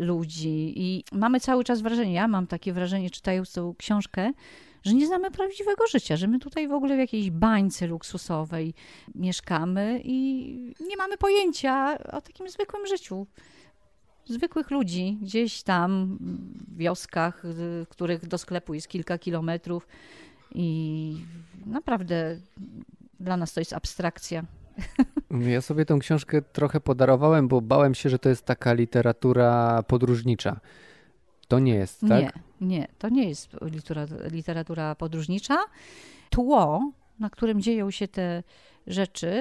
ludzi. 0.00 0.72
I 0.76 1.04
mamy 1.12 1.40
cały 1.40 1.64
czas 1.64 1.80
wrażenie, 1.80 2.12
ja 2.12 2.28
mam 2.28 2.46
takie 2.46 2.72
wrażenie, 2.72 3.10
czytając 3.10 3.52
tą 3.52 3.74
książkę, 3.74 4.32
że 4.82 4.94
nie 4.94 5.06
znamy 5.06 5.30
prawdziwego 5.30 5.86
życia, 5.86 6.16
że 6.16 6.28
my 6.28 6.38
tutaj 6.38 6.68
w 6.68 6.72
ogóle 6.72 6.96
w 6.96 6.98
jakiejś 6.98 7.30
bańce 7.30 7.86
luksusowej 7.86 8.74
mieszkamy 9.14 10.00
i 10.04 10.74
nie 10.88 10.96
mamy 10.96 11.16
pojęcia 11.16 11.98
o 12.12 12.20
takim 12.20 12.48
zwykłym 12.48 12.86
życiu. 12.86 13.26
Zwykłych 14.24 14.70
ludzi 14.70 15.18
gdzieś 15.22 15.62
tam 15.62 16.18
w 16.20 16.76
wioskach, 16.76 17.40
w 17.44 17.84
których 17.88 18.26
do 18.26 18.38
sklepu 18.38 18.74
jest 18.74 18.88
kilka 18.88 19.18
kilometrów 19.18 19.88
i 20.54 21.16
naprawdę 21.66 22.40
dla 23.20 23.36
nas 23.36 23.52
to 23.52 23.60
jest 23.60 23.72
abstrakcja. 23.72 24.44
Ja 25.54 25.60
sobie 25.60 25.84
tą 25.84 25.98
książkę 25.98 26.42
trochę 26.42 26.80
podarowałem, 26.80 27.48
bo 27.48 27.60
bałem 27.60 27.94
się, 27.94 28.08
że 28.08 28.18
to 28.18 28.28
jest 28.28 28.44
taka 28.44 28.72
literatura 28.72 29.82
podróżnicza. 29.82 30.60
To 31.48 31.58
nie 31.58 31.74
jest, 31.74 32.00
tak? 32.00 32.10
Nie, 32.10 32.32
nie, 32.60 32.88
to 32.98 33.08
nie 33.08 33.28
jest 33.28 33.56
literatura, 33.62 34.28
literatura 34.28 34.94
podróżnicza. 34.94 35.58
Tło, 36.30 36.92
na 37.18 37.30
którym 37.30 37.62
dzieją 37.62 37.90
się 37.90 38.08
te 38.08 38.42
rzeczy 38.86 39.32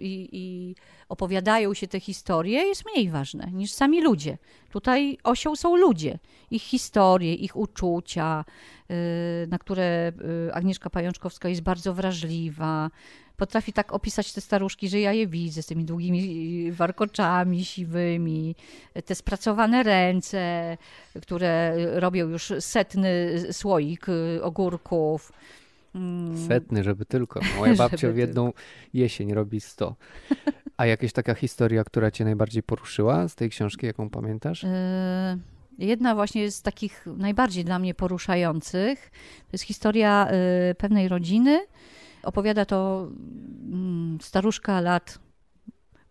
i, 0.00 0.28
i, 0.32 0.74
opowiadają 1.08 1.74
się 1.74 1.88
te 1.88 2.00
historie, 2.00 2.62
jest 2.62 2.82
mniej 2.92 3.10
ważne 3.10 3.50
niż 3.52 3.72
sami 3.72 4.02
ludzie. 4.02 4.38
Tutaj 4.70 5.18
osią 5.24 5.56
są 5.56 5.76
ludzie, 5.76 6.18
ich 6.50 6.62
historie, 6.62 7.34
ich 7.34 7.56
uczucia, 7.56 8.44
y, 8.90 9.46
na 9.48 9.58
które 9.58 10.12
y, 10.48 10.54
Agnieszka 10.54 10.90
Pajączkowska 10.90 11.48
jest 11.48 11.62
bardzo 11.62 11.94
wrażliwa, 11.94 12.90
potrafi 13.36 13.72
tak 13.72 13.92
opisać 13.92 14.32
te 14.32 14.40
staruszki, 14.40 14.88
że 14.88 15.00
ja 15.00 15.12
je 15.12 15.26
widzę 15.26 15.62
z 15.62 15.66
tymi 15.66 15.84
długimi 15.84 16.72
warkoczami 16.72 17.64
siwymi, 17.64 18.54
te 19.04 19.14
spracowane 19.14 19.82
ręce, 19.82 20.76
które 21.22 21.76
robią 22.00 22.28
już 22.28 22.52
setny 22.60 23.38
słoik 23.52 24.06
ogórków. 24.42 25.32
Mm. 25.94 26.46
Setny, 26.48 26.84
żeby 26.84 27.04
tylko. 27.04 27.40
Moja 27.58 27.74
babcia 27.84 28.12
w 28.12 28.16
jedną 28.16 28.52
jesień 28.94 29.34
robi 29.34 29.60
sto. 29.60 29.96
A 30.76 30.86
jakaś 30.86 31.12
taka 31.12 31.34
historia, 31.34 31.84
która 31.84 32.10
cię 32.10 32.24
najbardziej 32.24 32.62
poruszyła 32.62 33.28
z 33.28 33.34
tej 33.34 33.50
książki, 33.50 33.86
jaką 33.86 34.10
pamiętasz? 34.10 34.64
E, 34.64 35.38
jedna 35.78 36.14
właśnie 36.14 36.50
z 36.50 36.62
takich 36.62 37.06
najbardziej 37.16 37.64
dla 37.64 37.78
mnie 37.78 37.94
poruszających. 37.94 39.10
To 39.40 39.48
jest 39.52 39.64
historia 39.64 40.28
pewnej 40.78 41.08
rodziny, 41.08 41.66
Opowiada 42.24 42.64
to 42.64 43.08
mm, 43.72 44.18
staruszka 44.20 44.80
lat 44.80 45.18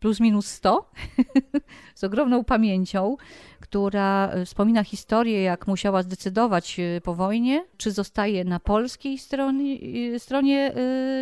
plus 0.03 0.19
minus 0.19 0.47
100, 0.47 0.91
z 1.95 2.03
ogromną 2.03 2.43
pamięcią, 2.43 3.17
która 3.59 4.29
e, 4.29 4.45
wspomina 4.45 4.83
historię, 4.83 5.41
jak 5.41 5.67
musiała 5.67 6.03
zdecydować 6.03 6.79
e, 6.79 7.01
po 7.01 7.15
wojnie, 7.15 7.65
czy 7.77 7.91
zostaje 7.91 8.43
na 8.43 8.59
polskiej 8.59 9.17
stronie, 9.17 9.79
e, 10.15 10.19
stronie 10.19 10.73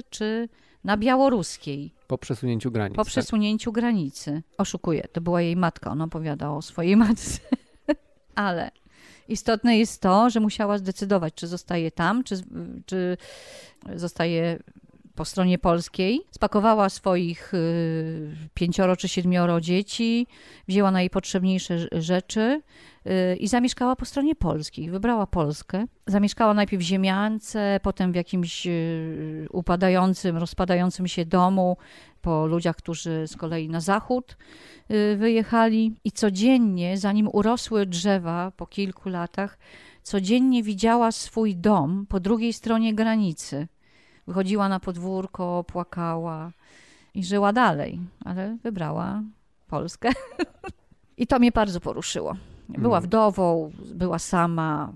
czy 0.10 0.50
na 0.83 0.98
białoruskiej. 0.98 1.93
Po 2.07 2.17
przesunięciu 2.17 2.71
granicy. 2.71 2.95
Po 2.95 3.03
tak? 3.03 3.12
przesunięciu 3.12 3.71
granicy. 3.71 4.41
Oszukuje, 4.57 5.07
to 5.12 5.21
była 5.21 5.41
jej 5.41 5.55
matka, 5.55 5.91
ona 5.91 6.03
opowiada 6.03 6.51
o 6.51 6.62
swojej 6.62 6.98
matce. 6.98 7.39
Ale 8.36 8.71
istotne 9.31 9.77
jest 9.77 10.01
to, 10.01 10.29
że 10.29 10.39
musiała 10.39 10.77
zdecydować, 10.77 11.33
czy 11.33 11.47
zostaje 11.47 11.91
tam, 11.91 12.23
czy, 12.23 12.35
czy 12.85 13.17
zostaje 13.95 14.59
po 15.22 15.25
stronie 15.25 15.58
polskiej. 15.58 16.22
Spakowała 16.32 16.90
swoich 16.90 17.54
y, 17.54 18.36
pięcioro 18.54 18.96
czy 18.96 19.08
siedmioro 19.08 19.62
dzieci, 19.62 20.28
wzięła 20.68 20.92
najpotrzebniejsze 20.92 21.88
rzeczy 21.92 22.62
y, 23.06 23.36
i 23.36 23.48
zamieszkała 23.48 23.96
po 23.96 24.06
stronie 24.06 24.36
polskiej. 24.36 24.90
Wybrała 24.90 25.28
Polskę. 25.28 25.86
Zamieszkała 26.08 26.54
najpierw 26.54 26.84
w 26.84 26.86
ziemiance, 26.86 27.80
potem 27.84 28.12
w 28.12 28.16
jakimś 28.16 28.68
y, 28.68 29.48
upadającym, 29.51 30.38
rozpadającym 30.38 31.08
się 31.08 31.25
domu 31.25 31.78
po 32.22 32.48
ludziach, 32.48 32.75
którzy 32.75 33.28
z 33.28 33.38
kolei 33.38 33.70
na 33.70 33.80
zachód 33.80 34.38
wyjechali. 35.18 35.96
I 36.04 36.12
codziennie, 36.12 36.98
zanim 36.98 37.30
urosły 37.34 37.86
drzewa 37.86 38.51
po 38.58 38.68
kilku 38.68 39.10
latach, 39.10 39.58
codziennie 40.04 40.63
widziała 40.63 41.12
swój 41.12 41.56
dom 41.56 42.06
po 42.10 42.20
drugiej 42.20 42.54
stronie 42.54 42.94
granicy 42.94 43.68
wychodziła 44.28 44.70
na 44.70 44.80
podwórko, 44.80 45.63
płakała 45.68 46.51
i 47.13 47.24
żyła 47.24 47.54
dalej, 47.54 48.00
ale 48.25 48.58
wybrała 48.63 49.24
Polskę. 49.68 50.10
I 51.18 51.28
to 51.28 51.40
mnie 51.40 51.51
bardzo 51.51 51.80
poruszyło. 51.80 52.36
Była 52.70 52.98
mm. 52.98 53.08
wdową, 53.08 53.72
była 53.96 54.20
sama, 54.20 54.94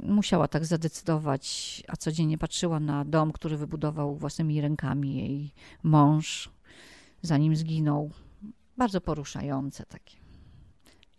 musiała 0.00 0.48
tak 0.48 0.64
zadecydować, 0.64 1.82
a 1.88 1.96
codziennie 1.96 2.38
patrzyła 2.38 2.80
na 2.80 3.04
dom, 3.04 3.32
który 3.32 3.56
wybudował 3.56 4.16
własnymi 4.16 4.60
rękami 4.60 5.16
jej 5.16 5.52
mąż, 5.82 6.50
zanim 7.22 7.56
zginął. 7.56 8.10
Bardzo 8.76 9.00
poruszające 9.00 9.86
takie. 9.86 10.16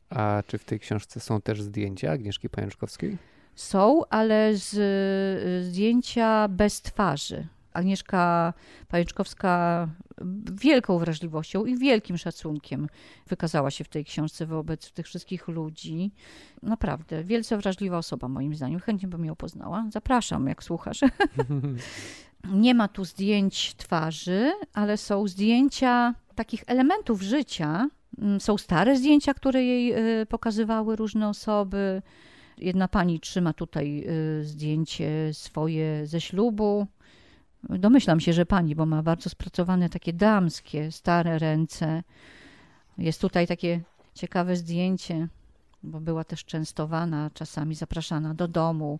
A 0.10 0.44
czy 0.48 0.58
w 0.58 0.66
tej 0.66 0.80
książce 0.80 1.20
są 1.20 1.42
też 1.42 1.62
zdjęcia 1.62 2.12
Agnieszki 2.12 2.50
Pajączkowskiej? 2.50 3.18
Są, 3.60 4.02
ale 4.10 4.56
z 4.56 5.66
zdjęcia 5.66 6.48
bez 6.48 6.82
twarzy. 6.82 7.48
Agnieszka 7.74 8.54
Pajęczkowska 8.88 9.88
wielką 10.62 11.00
wrażliwością 11.00 11.66
i 11.66 11.78
wielkim 11.78 12.18
szacunkiem 12.18 12.88
wykazała 13.28 13.72
się 13.72 13.84
w 13.84 13.88
tej 13.90 14.06
książce 14.06 14.46
wobec 14.46 14.92
tych 14.92 15.06
wszystkich 15.06 15.48
ludzi. 15.48 16.12
Naprawdę, 16.64 17.24
wielce 17.24 17.58
wrażliwa 17.58 17.98
osoba 17.98 18.28
moim 18.28 18.56
zdaniem. 18.56 18.80
Chętnie 18.80 19.08
bym 19.08 19.26
ją 19.26 19.36
poznała. 19.36 19.86
Zapraszam, 19.92 20.48
jak 20.48 20.64
słuchasz. 20.64 21.00
Nie 22.54 22.76
ma 22.76 22.88
tu 22.88 23.06
zdjęć 23.06 23.76
twarzy, 23.76 24.52
ale 24.74 24.98
są 24.98 25.28
zdjęcia 25.28 26.16
takich 26.36 26.64
elementów 26.68 27.22
życia. 27.22 27.90
Mm, 28.18 28.40
są 28.40 28.58
stare 28.58 28.98
zdjęcia, 28.98 29.34
które 29.34 29.64
jej 29.64 29.94
y, 30.22 30.26
pokazywały 30.26 30.96
różne 30.96 31.30
osoby. 31.30 32.02
Jedna 32.60 32.88
pani 32.88 33.20
trzyma 33.20 33.54
tutaj 33.54 34.04
y, 34.40 34.44
zdjęcie 34.44 35.34
swoje 35.34 36.08
ze 36.08 36.22
ślubu. 36.22 36.88
Domyślam 37.64 38.20
się, 38.20 38.34
że 38.34 38.46
pani, 38.46 38.76
bo 38.76 38.86
ma 38.86 39.04
bardzo 39.04 39.30
spracowane 39.30 39.90
takie 39.90 40.14
damskie, 40.14 40.92
stare 40.92 41.40
ręce. 41.40 42.04
Jest 42.98 43.22
tutaj 43.22 43.48
takie 43.48 43.82
ciekawe 44.14 44.56
zdjęcie, 44.56 45.28
bo 45.84 46.00
była 46.00 46.24
też 46.24 46.46
częstowana, 46.46 47.30
czasami 47.34 47.76
zapraszana 47.76 48.34
do 48.34 48.48
domu. 48.48 49.00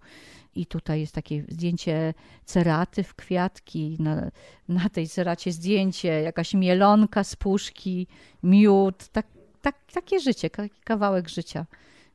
I 0.56 0.66
tutaj 0.66 1.00
jest 1.00 1.16
takie 1.16 1.44
zdjęcie 1.50 2.14
ceraty 2.46 3.04
w 3.04 3.16
kwiatki. 3.16 3.98
Na, 4.00 4.32
na 4.68 4.90
tej 4.90 5.08
ceracie 5.08 5.52
zdjęcie, 5.52 6.08
jakaś 6.08 6.54
mielonka 6.54 7.24
z 7.24 7.36
puszki, 7.36 8.08
miód. 8.44 9.08
Tak, 9.08 9.28
tak, 9.62 9.76
takie 9.94 10.20
życie, 10.20 10.50
kawałek 10.84 11.30
życia. 11.30 11.66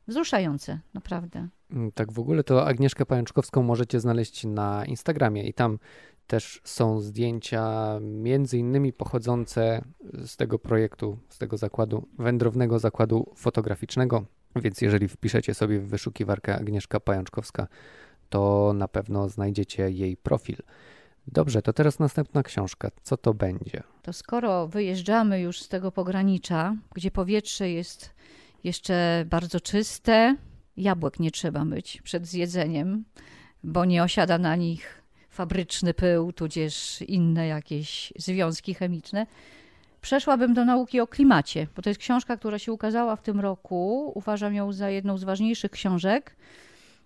Wzruszające, 0.07 0.79
naprawdę. 0.93 1.47
Mm, 1.71 1.91
tak, 1.91 2.11
w 2.11 2.19
ogóle 2.19 2.43
to 2.43 2.67
Agnieszkę 2.67 3.05
Pajączkowską 3.05 3.63
możecie 3.63 3.99
znaleźć 3.99 4.45
na 4.45 4.85
Instagramie 4.85 5.43
i 5.43 5.53
tam 5.53 5.79
też 6.27 6.61
są 6.63 6.99
zdjęcia 7.01 7.97
między 8.01 8.57
innymi 8.57 8.93
pochodzące 8.93 9.81
z 10.25 10.37
tego 10.37 10.59
projektu, 10.59 11.17
z 11.29 11.37
tego 11.37 11.57
zakładu, 11.57 12.07
wędrownego 12.19 12.79
zakładu 12.79 13.33
fotograficznego. 13.35 14.25
Więc 14.55 14.81
jeżeli 14.81 15.07
wpiszecie 15.07 15.53
sobie 15.53 15.79
w 15.79 15.87
wyszukiwarkę 15.87 16.55
Agnieszka 16.55 16.99
Pajączkowska, 16.99 17.67
to 18.29 18.71
na 18.75 18.87
pewno 18.87 19.29
znajdziecie 19.29 19.91
jej 19.91 20.17
profil. 20.17 20.57
Dobrze, 21.27 21.61
to 21.61 21.73
teraz 21.73 21.99
następna 21.99 22.43
książka. 22.43 22.91
Co 23.03 23.17
to 23.17 23.33
będzie? 23.33 23.83
To 24.01 24.13
skoro 24.13 24.67
wyjeżdżamy 24.67 25.41
już 25.41 25.61
z 25.61 25.69
tego 25.69 25.91
pogranicza, 25.91 26.75
gdzie 26.93 27.11
powietrze 27.11 27.69
jest 27.69 28.14
jeszcze 28.65 29.25
bardzo 29.29 29.59
czyste, 29.59 30.35
jabłek 30.77 31.19
nie 31.19 31.31
trzeba 31.31 31.65
myć 31.65 32.01
przed 32.01 32.27
zjedzeniem, 32.27 33.05
bo 33.63 33.85
nie 33.85 34.03
osiada 34.03 34.37
na 34.37 34.55
nich 34.55 35.01
fabryczny 35.29 35.93
pył, 35.93 36.33
tudzież 36.33 37.01
inne 37.01 37.47
jakieś 37.47 38.13
związki 38.17 38.73
chemiczne. 38.73 39.27
Przeszłabym 40.01 40.53
do 40.53 40.65
nauki 40.65 40.99
o 40.99 41.07
klimacie, 41.07 41.67
bo 41.75 41.81
to 41.81 41.89
jest 41.89 41.99
książka, 41.99 42.37
która 42.37 42.59
się 42.59 42.73
ukazała 42.73 43.15
w 43.15 43.21
tym 43.21 43.39
roku. 43.39 44.11
Uważam 44.15 44.55
ją 44.55 44.73
za 44.73 44.89
jedną 44.89 45.17
z 45.17 45.23
ważniejszych 45.23 45.71
książek. 45.71 46.35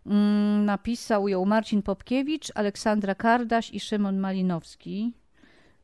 Mm, 0.05 0.65
napisał 0.65 1.27
ją 1.27 1.45
Marcin 1.45 1.81
Popkiewicz, 1.81 2.51
Aleksandra 2.55 3.15
Kardaś 3.15 3.69
i 3.73 3.79
Szymon 3.79 4.17
Malinowski. 4.17 5.13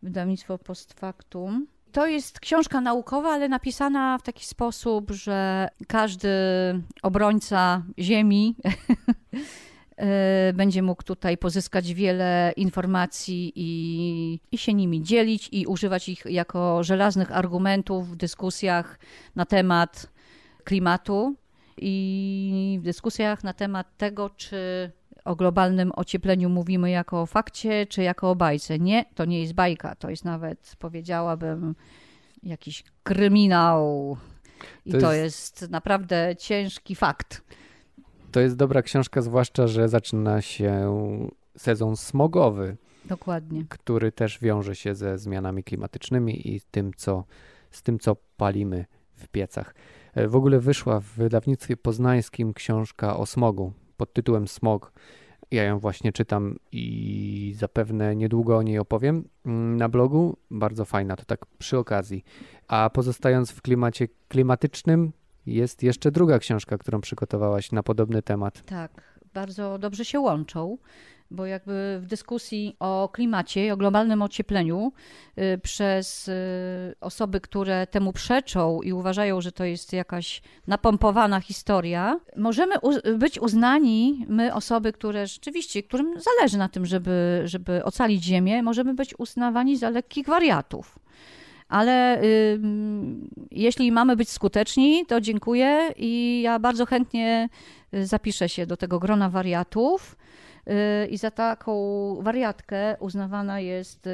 Wydawnictwo 0.03 0.57
Post 0.57 0.93
Factum. 0.93 1.67
To 1.95 2.07
jest 2.07 2.39
książka 2.39 2.81
naukowa, 2.81 3.29
ale 3.29 3.49
napisana 3.49 4.17
w 4.17 4.21
taki 4.21 4.45
sposób, 4.45 5.11
że 5.11 5.67
każdy 5.87 6.29
obrońca 7.03 7.83
Ziemi 7.99 8.55
E, 9.97 10.53
będzie 10.53 10.81
mógł 10.81 11.03
tutaj 11.03 11.37
pozyskać 11.37 11.93
wiele 11.93 12.53
informacji 12.55 13.51
i, 13.55 14.39
i 14.51 14.57
się 14.57 14.73
nimi 14.73 15.03
dzielić 15.03 15.49
i 15.51 15.65
używać 15.65 16.09
ich 16.09 16.25
jako 16.25 16.83
żelaznych 16.83 17.31
argumentów 17.31 18.09
w 18.09 18.15
dyskusjach 18.15 18.99
na 19.35 19.45
temat 19.45 20.11
klimatu 20.63 21.35
i 21.77 22.77
w 22.81 22.83
dyskusjach 22.83 23.43
na 23.43 23.53
temat 23.53 23.97
tego, 23.97 24.29
czy 24.29 24.91
o 25.25 25.35
globalnym 25.35 25.91
ociepleniu 25.95 26.49
mówimy 26.49 26.89
jako 26.89 27.21
o 27.21 27.25
fakcie, 27.25 27.85
czy 27.85 28.03
jako 28.03 28.31
o 28.31 28.35
bajce. 28.35 28.79
Nie, 28.79 29.05
to 29.15 29.25
nie 29.25 29.41
jest 29.41 29.53
bajka, 29.53 29.95
to 29.95 30.09
jest 30.09 30.25
nawet, 30.25 30.75
powiedziałabym, 30.79 31.75
jakiś 32.43 32.83
kryminał. 33.03 34.17
I 34.85 34.91
to, 34.91 34.99
to 34.99 35.13
jest... 35.13 35.61
jest 35.61 35.71
naprawdę 35.71 36.35
ciężki 36.39 36.95
fakt. 36.95 37.41
To 38.31 38.39
jest 38.39 38.55
dobra 38.55 38.81
książka, 38.81 39.21
zwłaszcza, 39.21 39.67
że 39.67 39.89
zaczyna 39.89 40.41
się 40.41 40.97
sezon 41.57 41.97
smogowy. 41.97 42.77
Dokładnie. 43.05 43.65
Który 43.69 44.11
też 44.11 44.39
wiąże 44.39 44.75
się 44.75 44.95
ze 44.95 45.17
zmianami 45.17 45.63
klimatycznymi 45.63 46.55
i 46.55 46.61
tym, 46.71 46.91
co, 46.97 47.23
z 47.71 47.83
tym, 47.83 47.99
co 47.99 48.15
palimy 48.37 48.85
w 49.13 49.27
piecach. 49.27 49.75
E, 50.13 50.27
w 50.27 50.35
ogóle 50.35 50.59
wyszła 50.59 50.99
w 50.99 51.05
wydawnictwie 51.05 51.77
poznańskim 51.77 52.53
książka 52.53 53.17
o 53.17 53.25
smogu 53.25 53.73
pod 53.97 54.13
tytułem 54.13 54.47
Smog. 54.47 54.91
Ja 55.51 55.63
ją 55.63 55.79
właśnie 55.79 56.11
czytam 56.13 56.55
i 56.71 57.53
zapewne 57.57 58.15
niedługo 58.15 58.57
o 58.57 58.63
niej 58.63 58.79
opowiem 58.79 59.29
mm, 59.45 59.77
na 59.77 59.89
blogu. 59.89 60.37
Bardzo 60.51 60.85
fajna, 60.85 61.15
to 61.15 61.25
tak 61.25 61.45
przy 61.45 61.77
okazji. 61.77 62.23
A 62.67 62.89
pozostając 62.89 63.51
w 63.51 63.61
klimacie 63.61 64.07
klimatycznym, 64.27 65.11
jest 65.45 65.83
jeszcze 65.83 66.11
druga 66.11 66.39
książka, 66.39 66.77
którą 66.77 67.01
przygotowałaś 67.01 67.71
na 67.71 67.83
podobny 67.83 68.21
temat. 68.21 68.65
Tak, 68.65 69.19
bardzo 69.33 69.77
dobrze 69.77 70.05
się 70.05 70.19
łączą, 70.19 70.77
bo 71.31 71.45
jakby 71.45 71.99
w 72.01 72.05
dyskusji 72.05 72.75
o 72.79 73.09
klimacie 73.13 73.65
i 73.65 73.71
o 73.71 73.77
globalnym 73.77 74.21
ociepleniu 74.21 74.91
y, 75.37 75.57
przez 75.57 76.27
y, 76.27 76.95
osoby, 77.01 77.41
które 77.41 77.87
temu 77.87 78.13
przeczą 78.13 78.81
i 78.81 78.93
uważają, 78.93 79.41
że 79.41 79.51
to 79.51 79.63
jest 79.65 79.93
jakaś 79.93 80.41
napompowana 80.67 81.39
historia, 81.39 82.19
możemy 82.37 82.75
być 83.17 83.39
uznani, 83.39 84.25
my 84.29 84.53
osoby, 84.53 84.93
które 84.93 85.27
rzeczywiście, 85.27 85.83
którym 85.83 86.13
zależy 86.19 86.57
na 86.57 86.69
tym, 86.69 86.85
żeby, 86.85 87.41
żeby 87.45 87.83
ocalić 87.83 88.23
Ziemię, 88.23 88.63
możemy 88.63 88.93
być 88.93 89.19
uznawani 89.19 89.77
za 89.77 89.89
lekkich 89.89 90.27
wariatów 90.27 90.99
ale 91.67 92.23
y, 92.23 92.59
jeśli 93.51 93.91
mamy 93.91 94.15
być 94.15 94.29
skuteczni, 94.29 95.05
to 95.05 95.21
dziękuję 95.21 95.93
i 95.97 96.41
ja 96.41 96.59
bardzo 96.59 96.85
chętnie 96.85 97.49
y, 97.93 98.05
zapiszę 98.05 98.49
się 98.49 98.65
do 98.65 98.77
tego 98.77 98.99
grona 98.99 99.29
wariatów. 99.29 100.15
Y, 100.67 101.07
I 101.07 101.17
za 101.17 101.31
taką 101.31 101.73
wariatkę 102.21 102.97
uznawana 102.99 103.59
jest 103.59 104.07
y, 104.07 104.11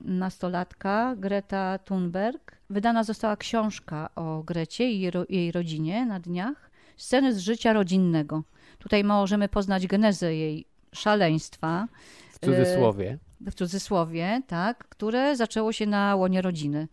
nastolatka 0.00 1.14
Greta 1.18 1.78
Thunberg. 1.78 2.56
Wydana 2.70 3.04
została 3.04 3.36
książka 3.36 4.10
o 4.14 4.42
Grecie 4.42 4.90
i 4.90 5.10
jej 5.28 5.52
rodzinie 5.52 6.06
na 6.06 6.20
dniach. 6.20 6.70
Sceny 6.96 7.34
z 7.34 7.38
życia 7.38 7.72
rodzinnego. 7.72 8.42
Tutaj 8.78 9.04
możemy 9.04 9.48
poznać 9.48 9.86
genezę 9.86 10.34
jej 10.34 10.66
szaleństwa. 10.92 11.88
W 12.30 12.38
cudzysłowie 12.38 13.18
w 13.40 13.54
cudzysłowie, 13.54 14.42
tak, 14.46 14.88
które 14.88 15.36
zaczęło 15.36 15.72
się 15.72 15.86
na 15.86 16.16
łonie 16.16 16.42
rodziny. 16.42 16.88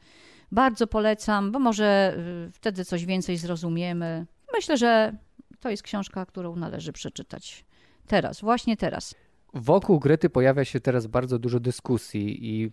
Bardzo 0.52 0.88
polecam, 0.88 1.52
bo 1.52 1.60
może 1.60 2.16
y, 2.48 2.52
wtedy 2.52 2.86
coś 2.86 3.06
więcej 3.06 3.38
zrozumiemy. 3.38 4.26
Myślę, 4.54 4.78
że 4.78 5.16
to 5.60 5.70
jest 5.70 5.84
książka, 5.84 6.26
którą 6.26 6.56
należy 6.56 6.94
przeczytać 6.94 7.66
teraz, 8.08 8.42
właśnie 8.42 8.78
teraz. 8.78 9.16
Wokół 9.54 10.00
Grety 10.00 10.30
pojawia 10.30 10.66
się 10.66 10.80
teraz 10.80 11.08
bardzo 11.08 11.40
dużo 11.40 11.60
dyskusji 11.60 12.50
i 12.50 12.66
y, 12.66 12.72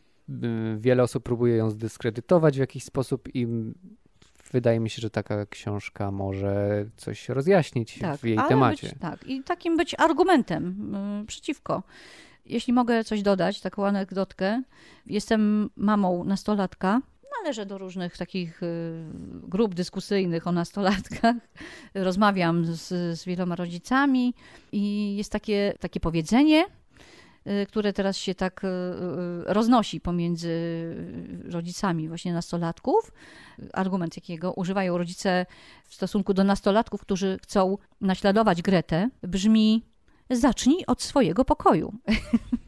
wiele 0.79 1.03
osób 1.03 1.25
próbuje 1.25 1.57
ją 1.57 1.71
zdyskredytować 1.71 2.57
w 2.57 2.61
jakiś 2.61 2.85
sposób 2.85 3.29
i 3.35 3.47
wydaje 4.53 4.81
mi 4.81 4.91
się, 4.91 5.03
że 5.03 5.11
taka 5.11 5.47
książka 5.47 6.11
może 6.11 6.85
coś 6.97 7.29
rozjaśnić 7.29 7.99
tak, 7.99 8.21
w 8.21 8.25
jej 8.25 8.39
temacie. 8.49 8.89
Być, 8.89 8.99
tak, 8.99 9.27
i 9.27 9.43
takim 9.43 9.77
być 9.77 9.95
argumentem 9.99 10.95
y, 11.23 11.27
przeciwko. 11.27 11.83
Jeśli 12.47 12.73
mogę 12.73 13.05
coś 13.05 13.23
dodać, 13.23 13.61
taką 13.61 13.87
anegdotkę. 13.87 14.63
Jestem 15.07 15.71
mamą 15.77 16.25
nastolatka. 16.25 17.01
Należę 17.39 17.67
do 17.67 17.79
różnych 17.79 18.17
takich 18.17 18.63
y, 18.63 18.93
grup 19.43 19.75
dyskusyjnych 19.75 20.47
o 20.47 20.53
nastolatkach. 20.53 21.37
Rozmawiam 21.95 22.65
z, 22.65 22.89
z 23.19 23.25
wieloma 23.25 23.57
rodzicami 23.57 24.35
i 24.73 25.17
jest 25.17 25.33
takie, 25.33 25.75
takie 25.81 26.01
powiedzenie, 26.01 26.65
y, 27.47 27.67
które 27.67 27.93
teraz 27.93 28.17
się 28.17 28.35
tak 28.35 28.65
y, 28.65 28.69
roznosi 29.47 30.01
pomiędzy 30.01 30.51
rodzicami 31.45 32.09
właśnie 32.09 32.33
nastolatków. 32.33 33.13
Argument, 33.73 34.17
jakiego 34.17 34.53
używają 34.53 34.99
rodzice 34.99 35.47
w 35.87 35.95
stosunku 35.95 36.35
do 36.35 36.45
nastolatków, 36.45 37.01
którzy 37.01 37.39
chcą 37.43 37.79
naśladować 38.01 38.63
Gretę, 38.63 39.09
brzmi: 39.23 39.83
zacznij 40.31 40.85
od 40.87 41.03
swojego 41.03 41.45
pokoju. 41.45 41.93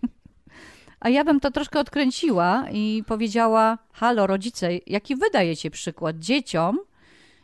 A 1.03 1.09
ja 1.09 1.25
bym 1.25 1.41
to 1.41 1.51
troszkę 1.51 1.81
odkręciła 1.81 2.65
i 2.73 3.05
powiedziała: 3.07 3.79
Halo, 3.93 4.27
rodzice, 4.27 4.69
jaki 4.87 5.17
wy 5.17 5.27
dajecie 5.33 5.71
przykład 5.71 6.19
dzieciom, 6.19 6.79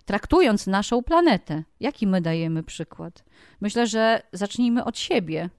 traktując 0.05 0.67
naszą 0.67 1.03
planetę? 1.03 1.65
Jaki 1.81 2.07
my 2.07 2.21
dajemy 2.21 2.63
przykład? 2.63 3.25
Myślę, 3.61 3.87
że 3.87 4.23
zacznijmy 4.33 4.85
od 4.85 4.99
siebie, 4.99 5.51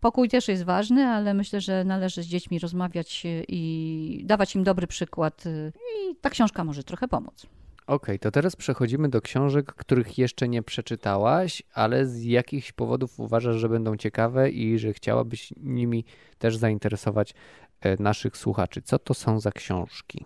Pokój 0.00 0.28
też 0.28 0.48
jest 0.48 0.64
ważny, 0.64 1.06
ale 1.06 1.34
myślę, 1.34 1.60
że 1.60 1.84
należy 1.84 2.22
z 2.22 2.26
dziećmi 2.26 2.58
rozmawiać 2.58 3.22
i 3.48 4.22
dawać 4.24 4.54
im 4.54 4.64
dobry 4.64 4.86
przykład. 4.86 5.44
I 5.76 6.16
ta 6.20 6.30
książka 6.30 6.64
może 6.64 6.84
trochę 6.84 7.08
pomóc. 7.08 7.46
Okej, 7.88 8.18
to 8.18 8.30
teraz 8.30 8.56
przechodzimy 8.56 9.08
do 9.08 9.20
książek, 9.20 9.66
których 9.66 10.18
jeszcze 10.18 10.48
nie 10.48 10.62
przeczytałaś, 10.62 11.62
ale 11.74 12.06
z 12.06 12.24
jakichś 12.24 12.72
powodów 12.72 13.20
uważasz, 13.20 13.56
że 13.56 13.68
będą 13.68 13.96
ciekawe 13.96 14.50
i 14.50 14.78
że 14.78 14.92
chciałabyś 14.92 15.52
nimi 15.56 16.04
też 16.38 16.56
zainteresować 16.56 17.34
e, 17.80 18.02
naszych 18.02 18.36
słuchaczy. 18.36 18.82
Co 18.82 18.98
to 18.98 19.14
są 19.14 19.40
za 19.40 19.52
książki? 19.52 20.24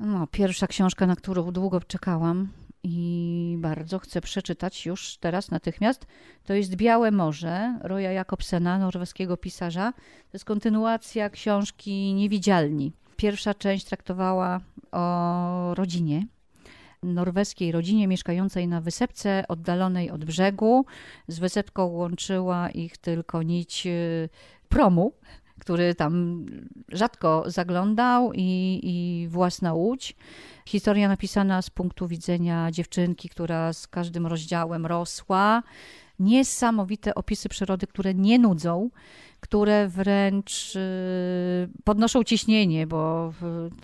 No, 0.00 0.26
pierwsza 0.26 0.66
książka, 0.66 1.06
na 1.06 1.16
którą 1.16 1.50
długo 1.50 1.80
czekałam 1.80 2.48
i 2.82 3.56
bardzo 3.58 3.98
chcę 3.98 4.20
przeczytać 4.20 4.86
już 4.86 5.16
teraz 5.16 5.50
natychmiast, 5.50 6.06
to 6.44 6.54
jest 6.54 6.76
Białe 6.76 7.10
Morze 7.10 7.78
Roya 7.82 8.12
Jakobsena, 8.12 8.78
norweskiego 8.78 9.36
pisarza. 9.36 9.92
To 9.92 10.30
jest 10.32 10.44
kontynuacja 10.44 11.30
książki 11.30 12.14
Niewidzialni. 12.14 12.92
Pierwsza 13.16 13.54
część 13.54 13.84
traktowała 13.84 14.60
o 14.92 15.74
rodzinie, 15.74 16.26
norweskiej 17.04 17.72
rodzinie 17.72 18.08
mieszkającej 18.08 18.68
na 18.68 18.80
wysepce 18.80 19.44
oddalonej 19.48 20.10
od 20.10 20.24
brzegu. 20.24 20.86
Z 21.28 21.38
wysepką 21.38 21.84
łączyła 21.84 22.70
ich 22.70 22.98
tylko 22.98 23.42
nić 23.42 23.86
y, 23.86 24.28
promu, 24.68 25.12
który 25.60 25.94
tam 25.94 26.46
rzadko 26.88 27.44
zaglądał 27.46 28.32
i, 28.34 28.80
i 28.82 29.28
własna 29.28 29.74
łódź. 29.74 30.16
Historia 30.66 31.08
napisana 31.08 31.62
z 31.62 31.70
punktu 31.70 32.08
widzenia 32.08 32.70
dziewczynki, 32.70 33.28
która 33.28 33.72
z 33.72 33.86
każdym 33.86 34.26
rozdziałem 34.26 34.86
rosła. 34.86 35.62
Niesamowite 36.18 37.14
opisy 37.14 37.48
przyrody, 37.48 37.86
które 37.86 38.14
nie 38.14 38.38
nudzą, 38.38 38.90
które 39.44 39.88
wręcz 39.88 40.76
y, 40.76 41.68
podnoszą 41.84 42.24
ciśnienie, 42.24 42.86
bo 42.86 43.32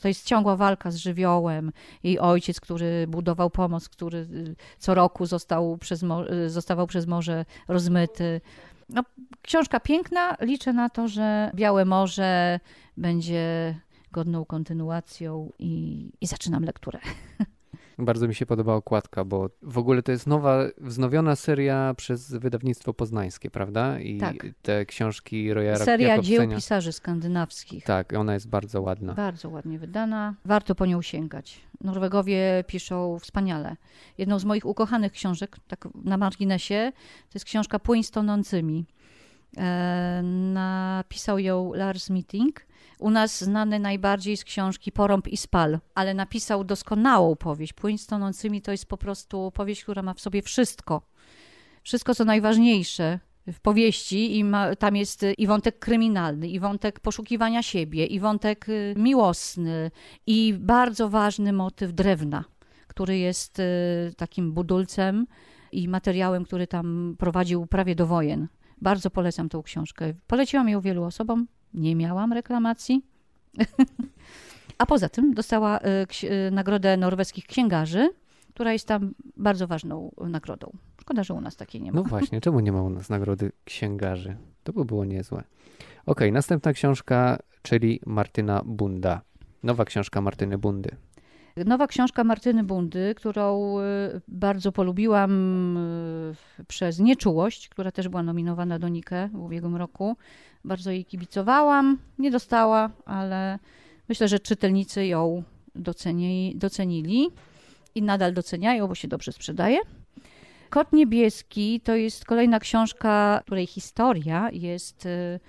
to 0.00 0.08
jest 0.08 0.26
ciągła 0.26 0.56
walka 0.56 0.90
z 0.90 0.96
żywiołem. 0.96 1.72
Jej 2.02 2.18
ojciec, 2.18 2.60
który 2.60 3.06
budował 3.08 3.50
pomost, 3.50 3.88
który 3.88 4.18
y, 4.18 4.56
co 4.78 4.94
roku 4.94 5.26
został 5.26 5.78
przez, 5.78 6.02
y, 6.02 6.50
zostawał 6.50 6.86
przez 6.86 7.06
morze 7.06 7.44
rozmyty. 7.68 8.40
No, 8.88 9.02
książka 9.42 9.80
piękna. 9.80 10.36
Liczę 10.40 10.72
na 10.72 10.88
to, 10.88 11.08
że 11.08 11.50
Białe 11.54 11.84
Morze 11.84 12.60
będzie 12.96 13.74
godną 14.12 14.44
kontynuacją 14.44 15.52
i, 15.58 16.06
i 16.20 16.26
zaczynam 16.26 16.64
lekturę. 16.64 17.00
Bardzo 18.00 18.28
mi 18.28 18.34
się 18.34 18.46
podoba 18.46 18.74
okładka, 18.74 19.24
bo 19.24 19.50
w 19.62 19.78
ogóle 19.78 20.02
to 20.02 20.12
jest 20.12 20.26
nowa, 20.26 20.58
wznowiona 20.78 21.36
seria 21.36 21.94
przez 21.96 22.32
wydawnictwo 22.34 22.94
poznańskie, 22.94 23.50
prawda? 23.50 24.00
I 24.00 24.18
Tak. 24.18 24.36
te 24.62 24.86
książki 24.86 25.54
Roya 25.54 25.76
Seria 25.76 26.18
dzieł 26.18 26.42
Jakobsena- 26.42 26.56
pisarzy 26.56 26.92
skandynawskich. 26.92 27.84
Tak, 27.84 28.12
ona 28.12 28.34
jest 28.34 28.48
bardzo 28.48 28.82
ładna. 28.82 29.14
Bardzo 29.14 29.48
ładnie 29.48 29.78
wydana. 29.78 30.34
Warto 30.44 30.74
po 30.74 30.86
nią 30.86 31.02
sięgać. 31.02 31.60
Norwegowie 31.80 32.64
piszą 32.66 33.18
wspaniale. 33.18 33.76
Jedną 34.18 34.38
z 34.38 34.44
moich 34.44 34.66
ukochanych 34.66 35.12
książek, 35.12 35.56
tak 35.68 35.88
na 36.04 36.16
marginesie, 36.16 36.92
to 37.30 37.30
jest 37.34 37.46
książka 37.46 37.78
Płyń 37.78 38.02
z 38.02 38.10
tonącymi. 38.10 38.84
E, 39.58 40.22
napisał 40.54 41.38
ją 41.38 41.72
Lars 41.74 42.10
Meeting. 42.10 42.60
U 43.00 43.10
nas 43.10 43.44
znany 43.44 43.78
najbardziej 43.78 44.36
z 44.36 44.44
książki 44.44 44.92
Porąb 44.92 45.28
i 45.28 45.36
Spal, 45.36 45.78
ale 45.94 46.14
napisał 46.14 46.64
doskonałą 46.64 47.36
powieść. 47.36 47.72
Płyń 47.72 47.96
tonącymi 48.08 48.62
to 48.62 48.70
jest 48.70 48.86
po 48.86 48.96
prostu 48.96 49.52
powieść, 49.54 49.82
która 49.82 50.02
ma 50.02 50.14
w 50.14 50.20
sobie 50.20 50.42
wszystko. 50.42 51.02
Wszystko, 51.82 52.14
co 52.14 52.24
najważniejsze 52.24 53.18
w 53.52 53.60
powieści 53.60 54.38
i 54.38 54.44
ma, 54.44 54.76
tam 54.76 54.96
jest 54.96 55.22
y, 55.22 55.32
i 55.32 55.46
wątek 55.46 55.78
kryminalny, 55.78 56.48
i 56.48 56.60
wątek 56.60 57.00
poszukiwania 57.00 57.62
siebie, 57.62 58.06
i 58.06 58.20
wątek 58.20 58.68
y, 58.68 58.94
miłosny, 58.96 59.90
i 60.26 60.54
bardzo 60.58 61.08
ważny 61.08 61.52
motyw 61.52 61.92
drewna, 61.92 62.44
który 62.86 63.18
jest 63.18 63.58
y, 63.58 63.64
takim 64.16 64.52
budulcem 64.52 65.26
i 65.72 65.88
materiałem, 65.88 66.44
który 66.44 66.66
tam 66.66 67.16
prowadził 67.18 67.66
prawie 67.66 67.94
do 67.94 68.06
wojen. 68.06 68.48
Bardzo 68.80 69.10
polecam 69.10 69.48
tą 69.48 69.62
książkę. 69.62 70.14
Poleciłam 70.26 70.68
ją 70.68 70.80
wielu 70.80 71.04
osobom, 71.04 71.46
nie 71.74 71.96
miałam 71.96 72.32
reklamacji. 72.32 73.02
A 74.78 74.86
poza 74.86 75.08
tym 75.08 75.34
dostała 75.34 75.78
y, 75.78 76.26
y, 76.26 76.50
nagrodę 76.50 76.96
norweskich 76.96 77.46
księgarzy, 77.46 78.10
która 78.54 78.72
jest 78.72 78.88
tam 78.88 79.14
bardzo 79.36 79.66
ważną 79.66 80.14
nagrodą. 80.28 80.72
Szkoda, 81.00 81.24
że 81.24 81.34
u 81.34 81.40
nas 81.40 81.56
takiej 81.56 81.82
nie 81.82 81.92
ma. 81.92 81.96
No 81.96 82.04
właśnie, 82.04 82.40
czemu 82.40 82.60
nie 82.60 82.72
ma 82.72 82.82
u 82.82 82.90
nas 82.90 83.08
nagrody 83.08 83.52
księgarzy? 83.64 84.36
To 84.64 84.72
by 84.72 84.84
było 84.84 85.04
niezłe. 85.04 85.44
Okej, 86.06 86.32
następna 86.32 86.72
książka, 86.72 87.38
czyli 87.62 88.00
Martyna 88.06 88.62
Bunda. 88.64 89.20
Nowa 89.62 89.84
książka 89.84 90.20
Martyny 90.20 90.58
Bundy. 90.58 90.90
Nowa 91.64 91.86
książka 91.86 92.24
Martyny 92.24 92.64
Bundy, 92.64 93.14
którą 93.14 93.78
y, 93.78 93.82
bardzo 94.28 94.72
polubiłam 94.72 95.76
y, 96.60 96.64
przez 96.68 96.98
Nieczułość, 96.98 97.68
która 97.68 97.92
też 97.92 98.08
była 98.08 98.22
nominowana 98.22 98.78
do 98.78 98.88
Nike 98.88 99.28
w 99.32 99.42
ubiegłym 99.42 99.76
roku. 99.76 100.16
Bardzo 100.64 100.90
jej 100.90 101.04
kibicowałam. 101.04 101.98
Nie 102.18 102.30
dostała, 102.30 102.90
ale 103.04 103.58
myślę, 104.08 104.28
że 104.28 104.40
czytelnicy 104.40 105.06
ją 105.06 105.42
doceni, 105.74 106.52
docenili 106.56 107.30
i 107.94 108.02
nadal 108.02 108.34
doceniają, 108.34 108.88
bo 108.88 108.94
się 108.94 109.08
dobrze 109.08 109.32
sprzedaje. 109.32 109.78
Kot 110.70 110.92
niebieski 110.92 111.80
to 111.80 111.94
jest 111.94 112.24
kolejna 112.24 112.60
książka, 112.60 113.40
której 113.44 113.66
historia 113.66 114.48
jest 114.52 115.06
y, 115.06 115.40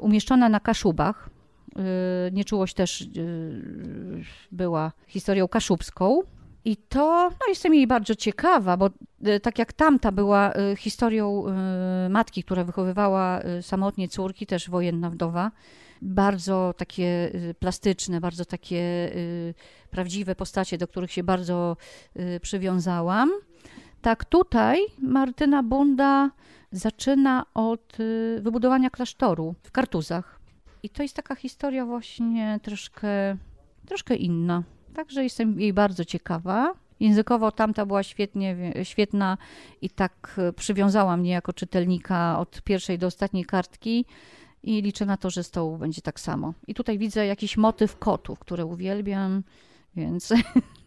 umieszczona 0.00 0.48
na 0.48 0.60
Kaszubach. 0.60 1.33
Y, 1.78 2.32
Nieczułość 2.32 2.74
też 2.74 3.00
y, 3.00 4.24
była 4.52 4.92
historią 5.06 5.48
kaszubską. 5.48 6.22
I 6.64 6.76
to, 6.76 7.30
no 7.30 7.46
jestem 7.48 7.74
jej 7.74 7.86
bardzo 7.86 8.14
ciekawa, 8.14 8.76
bo 8.76 8.90
y, 9.26 9.40
tak 9.40 9.58
jak 9.58 9.72
tamta 9.72 10.12
była 10.12 10.52
historią 10.78 11.44
matki, 12.10 12.44
która 12.44 12.64
wychowywała 12.64 13.40
samotnie 13.62 14.08
córki, 14.08 14.46
też 14.46 14.70
wojenna 14.70 15.10
wdowa, 15.10 15.50
bardzo 16.02 16.74
takie 16.76 17.30
plastyczne, 17.58 18.20
bardzo 18.20 18.44
takie 18.44 19.10
prawdziwe 19.90 20.34
postacie, 20.34 20.78
do 20.78 20.88
których 20.88 21.12
się 21.12 21.22
bardzo 21.22 21.76
przywiązałam. 22.42 23.30
Tak 24.02 24.24
tutaj 24.24 24.78
Martyna 24.98 25.62
Bunda 25.62 26.30
zaczyna 26.72 27.46
od 27.54 27.96
wybudowania 28.40 28.90
klasztoru 28.90 29.54
w 29.62 29.70
Kartuzach. 29.70 30.43
I 30.84 30.90
to 30.90 31.02
jest 31.02 31.16
taka 31.16 31.34
historia 31.34 31.86
właśnie 31.86 32.60
troszkę, 32.62 33.36
troszkę 33.86 34.14
inna. 34.14 34.62
Także 34.94 35.22
jestem 35.22 35.60
jej 35.60 35.72
bardzo 35.72 36.04
ciekawa. 36.04 36.72
Językowo 37.00 37.52
tamta 37.52 37.86
była 37.86 38.02
świetnie, 38.02 38.56
wie- 38.56 38.84
świetna 38.84 39.38
i 39.82 39.90
tak 39.90 40.34
e, 40.38 40.52
przywiązała 40.52 41.16
mnie 41.16 41.30
jako 41.30 41.52
czytelnika 41.52 42.38
od 42.38 42.62
pierwszej 42.62 42.98
do 42.98 43.06
ostatniej 43.06 43.44
kartki 43.44 44.04
i 44.62 44.82
liczę 44.82 45.06
na 45.06 45.16
to, 45.16 45.30
że 45.30 45.44
z 45.44 45.50
tą 45.50 45.78
będzie 45.78 46.02
tak 46.02 46.20
samo. 46.20 46.54
I 46.66 46.74
tutaj 46.74 46.98
widzę 46.98 47.26
jakiś 47.26 47.56
motyw 47.56 47.98
kotów, 47.98 48.38
które 48.38 48.64
uwielbiam, 48.66 49.42
więc 49.96 50.32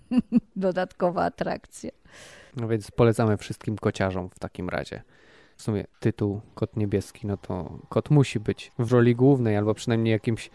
dodatkowa 0.55 1.25
atrakcja. 1.25 1.91
No 2.55 2.67
więc 2.67 2.91
polecamy 2.91 3.37
wszystkim 3.37 3.77
kociarzom 3.77 4.29
w 4.29 4.39
takim 4.39 4.69
razie. 4.69 5.01
W 5.57 5.61
sumie 5.61 5.85
tytuł 5.99 6.41
Kot 6.55 6.77
Niebieski, 6.77 7.27
no 7.27 7.37
to 7.37 7.79
kot 7.89 8.09
musi 8.09 8.39
być 8.39 8.71
w 8.79 8.91
roli 8.91 9.15
głównej 9.15 9.57
albo 9.57 9.73
przynajmniej 9.73 10.11
jakimś 10.11 10.49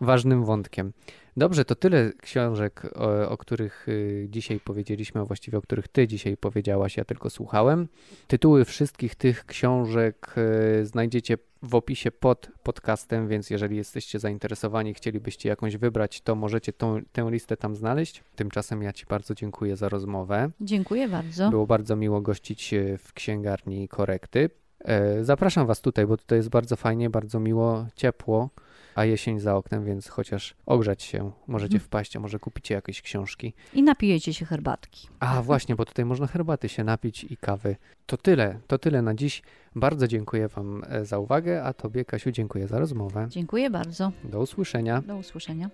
ważnym 0.00 0.44
wątkiem. 0.44 0.92
Dobrze, 1.36 1.64
to 1.64 1.74
tyle 1.74 2.12
książek, 2.22 2.82
o, 2.94 3.28
o 3.28 3.36
których 3.36 3.88
y, 3.88 4.26
dzisiaj 4.30 4.60
powiedzieliśmy, 4.60 5.20
a 5.20 5.24
właściwie 5.24 5.58
o 5.58 5.62
których 5.62 5.88
ty 5.88 6.08
dzisiaj 6.08 6.36
powiedziałaś, 6.36 6.96
ja 6.96 7.04
tylko 7.04 7.30
słuchałem. 7.30 7.88
Tytuły 8.26 8.64
wszystkich 8.64 9.14
tych 9.14 9.46
książek 9.46 10.34
y, 10.80 10.86
znajdziecie 10.86 11.38
w 11.64 11.74
opisie 11.74 12.10
pod 12.10 12.48
podcastem, 12.62 13.28
więc 13.28 13.50
jeżeli 13.50 13.76
jesteście 13.76 14.18
zainteresowani, 14.18 14.94
chcielibyście 14.94 15.48
jakąś 15.48 15.76
wybrać, 15.76 16.20
to 16.20 16.34
możecie 16.34 16.72
tą, 16.72 17.00
tę 17.12 17.30
listę 17.30 17.56
tam 17.56 17.76
znaleźć. 17.76 18.24
Tymczasem 18.36 18.82
ja 18.82 18.92
ci 18.92 19.06
bardzo 19.06 19.34
dziękuję 19.34 19.76
za 19.76 19.88
rozmowę. 19.88 20.50
Dziękuję 20.60 21.08
bardzo. 21.08 21.50
Było 21.50 21.66
bardzo 21.66 21.96
miło 21.96 22.20
gościć 22.20 22.74
w 22.98 23.12
księgarni 23.12 23.88
Korekty. 23.88 24.50
E, 24.84 25.24
Zapraszam 25.24 25.66
Was 25.66 25.80
tutaj, 25.80 26.06
bo 26.06 26.16
tutaj 26.16 26.38
jest 26.38 26.48
bardzo 26.48 26.76
fajnie, 26.76 27.10
bardzo 27.10 27.40
miło, 27.40 27.86
ciepło, 27.96 28.50
a 28.94 29.04
jesień 29.04 29.40
za 29.40 29.56
oknem, 29.56 29.84
więc 29.84 30.08
chociaż 30.08 30.54
ogrzać 30.66 31.02
się 31.02 31.32
możecie 31.46 31.74
Mhm. 31.74 31.86
wpaść, 31.86 32.16
a 32.16 32.20
może 32.20 32.38
kupicie 32.38 32.74
jakieś 32.74 33.02
książki. 33.02 33.54
I 33.74 33.82
napijecie 33.82 34.34
się 34.34 34.46
herbatki. 34.46 35.08
A 35.20 35.42
właśnie, 35.42 35.76
bo 35.76 35.84
tutaj 35.84 36.04
można 36.04 36.26
herbaty 36.26 36.68
się 36.68 36.84
napić 36.84 37.24
i 37.24 37.36
kawy. 37.36 37.76
To 38.06 38.16
tyle, 38.16 38.58
to 38.66 38.78
tyle 38.78 39.02
na 39.02 39.14
dziś. 39.14 39.42
Bardzo 39.76 40.08
dziękuję 40.08 40.48
Wam 40.48 40.82
e, 40.88 41.04
za 41.04 41.18
uwagę, 41.18 41.62
a 41.64 41.72
Tobie, 41.72 42.04
Kasiu, 42.04 42.30
dziękuję 42.30 42.68
za 42.68 42.78
rozmowę. 42.78 43.26
Dziękuję 43.30 43.70
bardzo. 43.70 44.12
Do 44.24 44.40
usłyszenia. 44.40 45.02
Do 45.06 45.16
usłyszenia. 45.16 45.70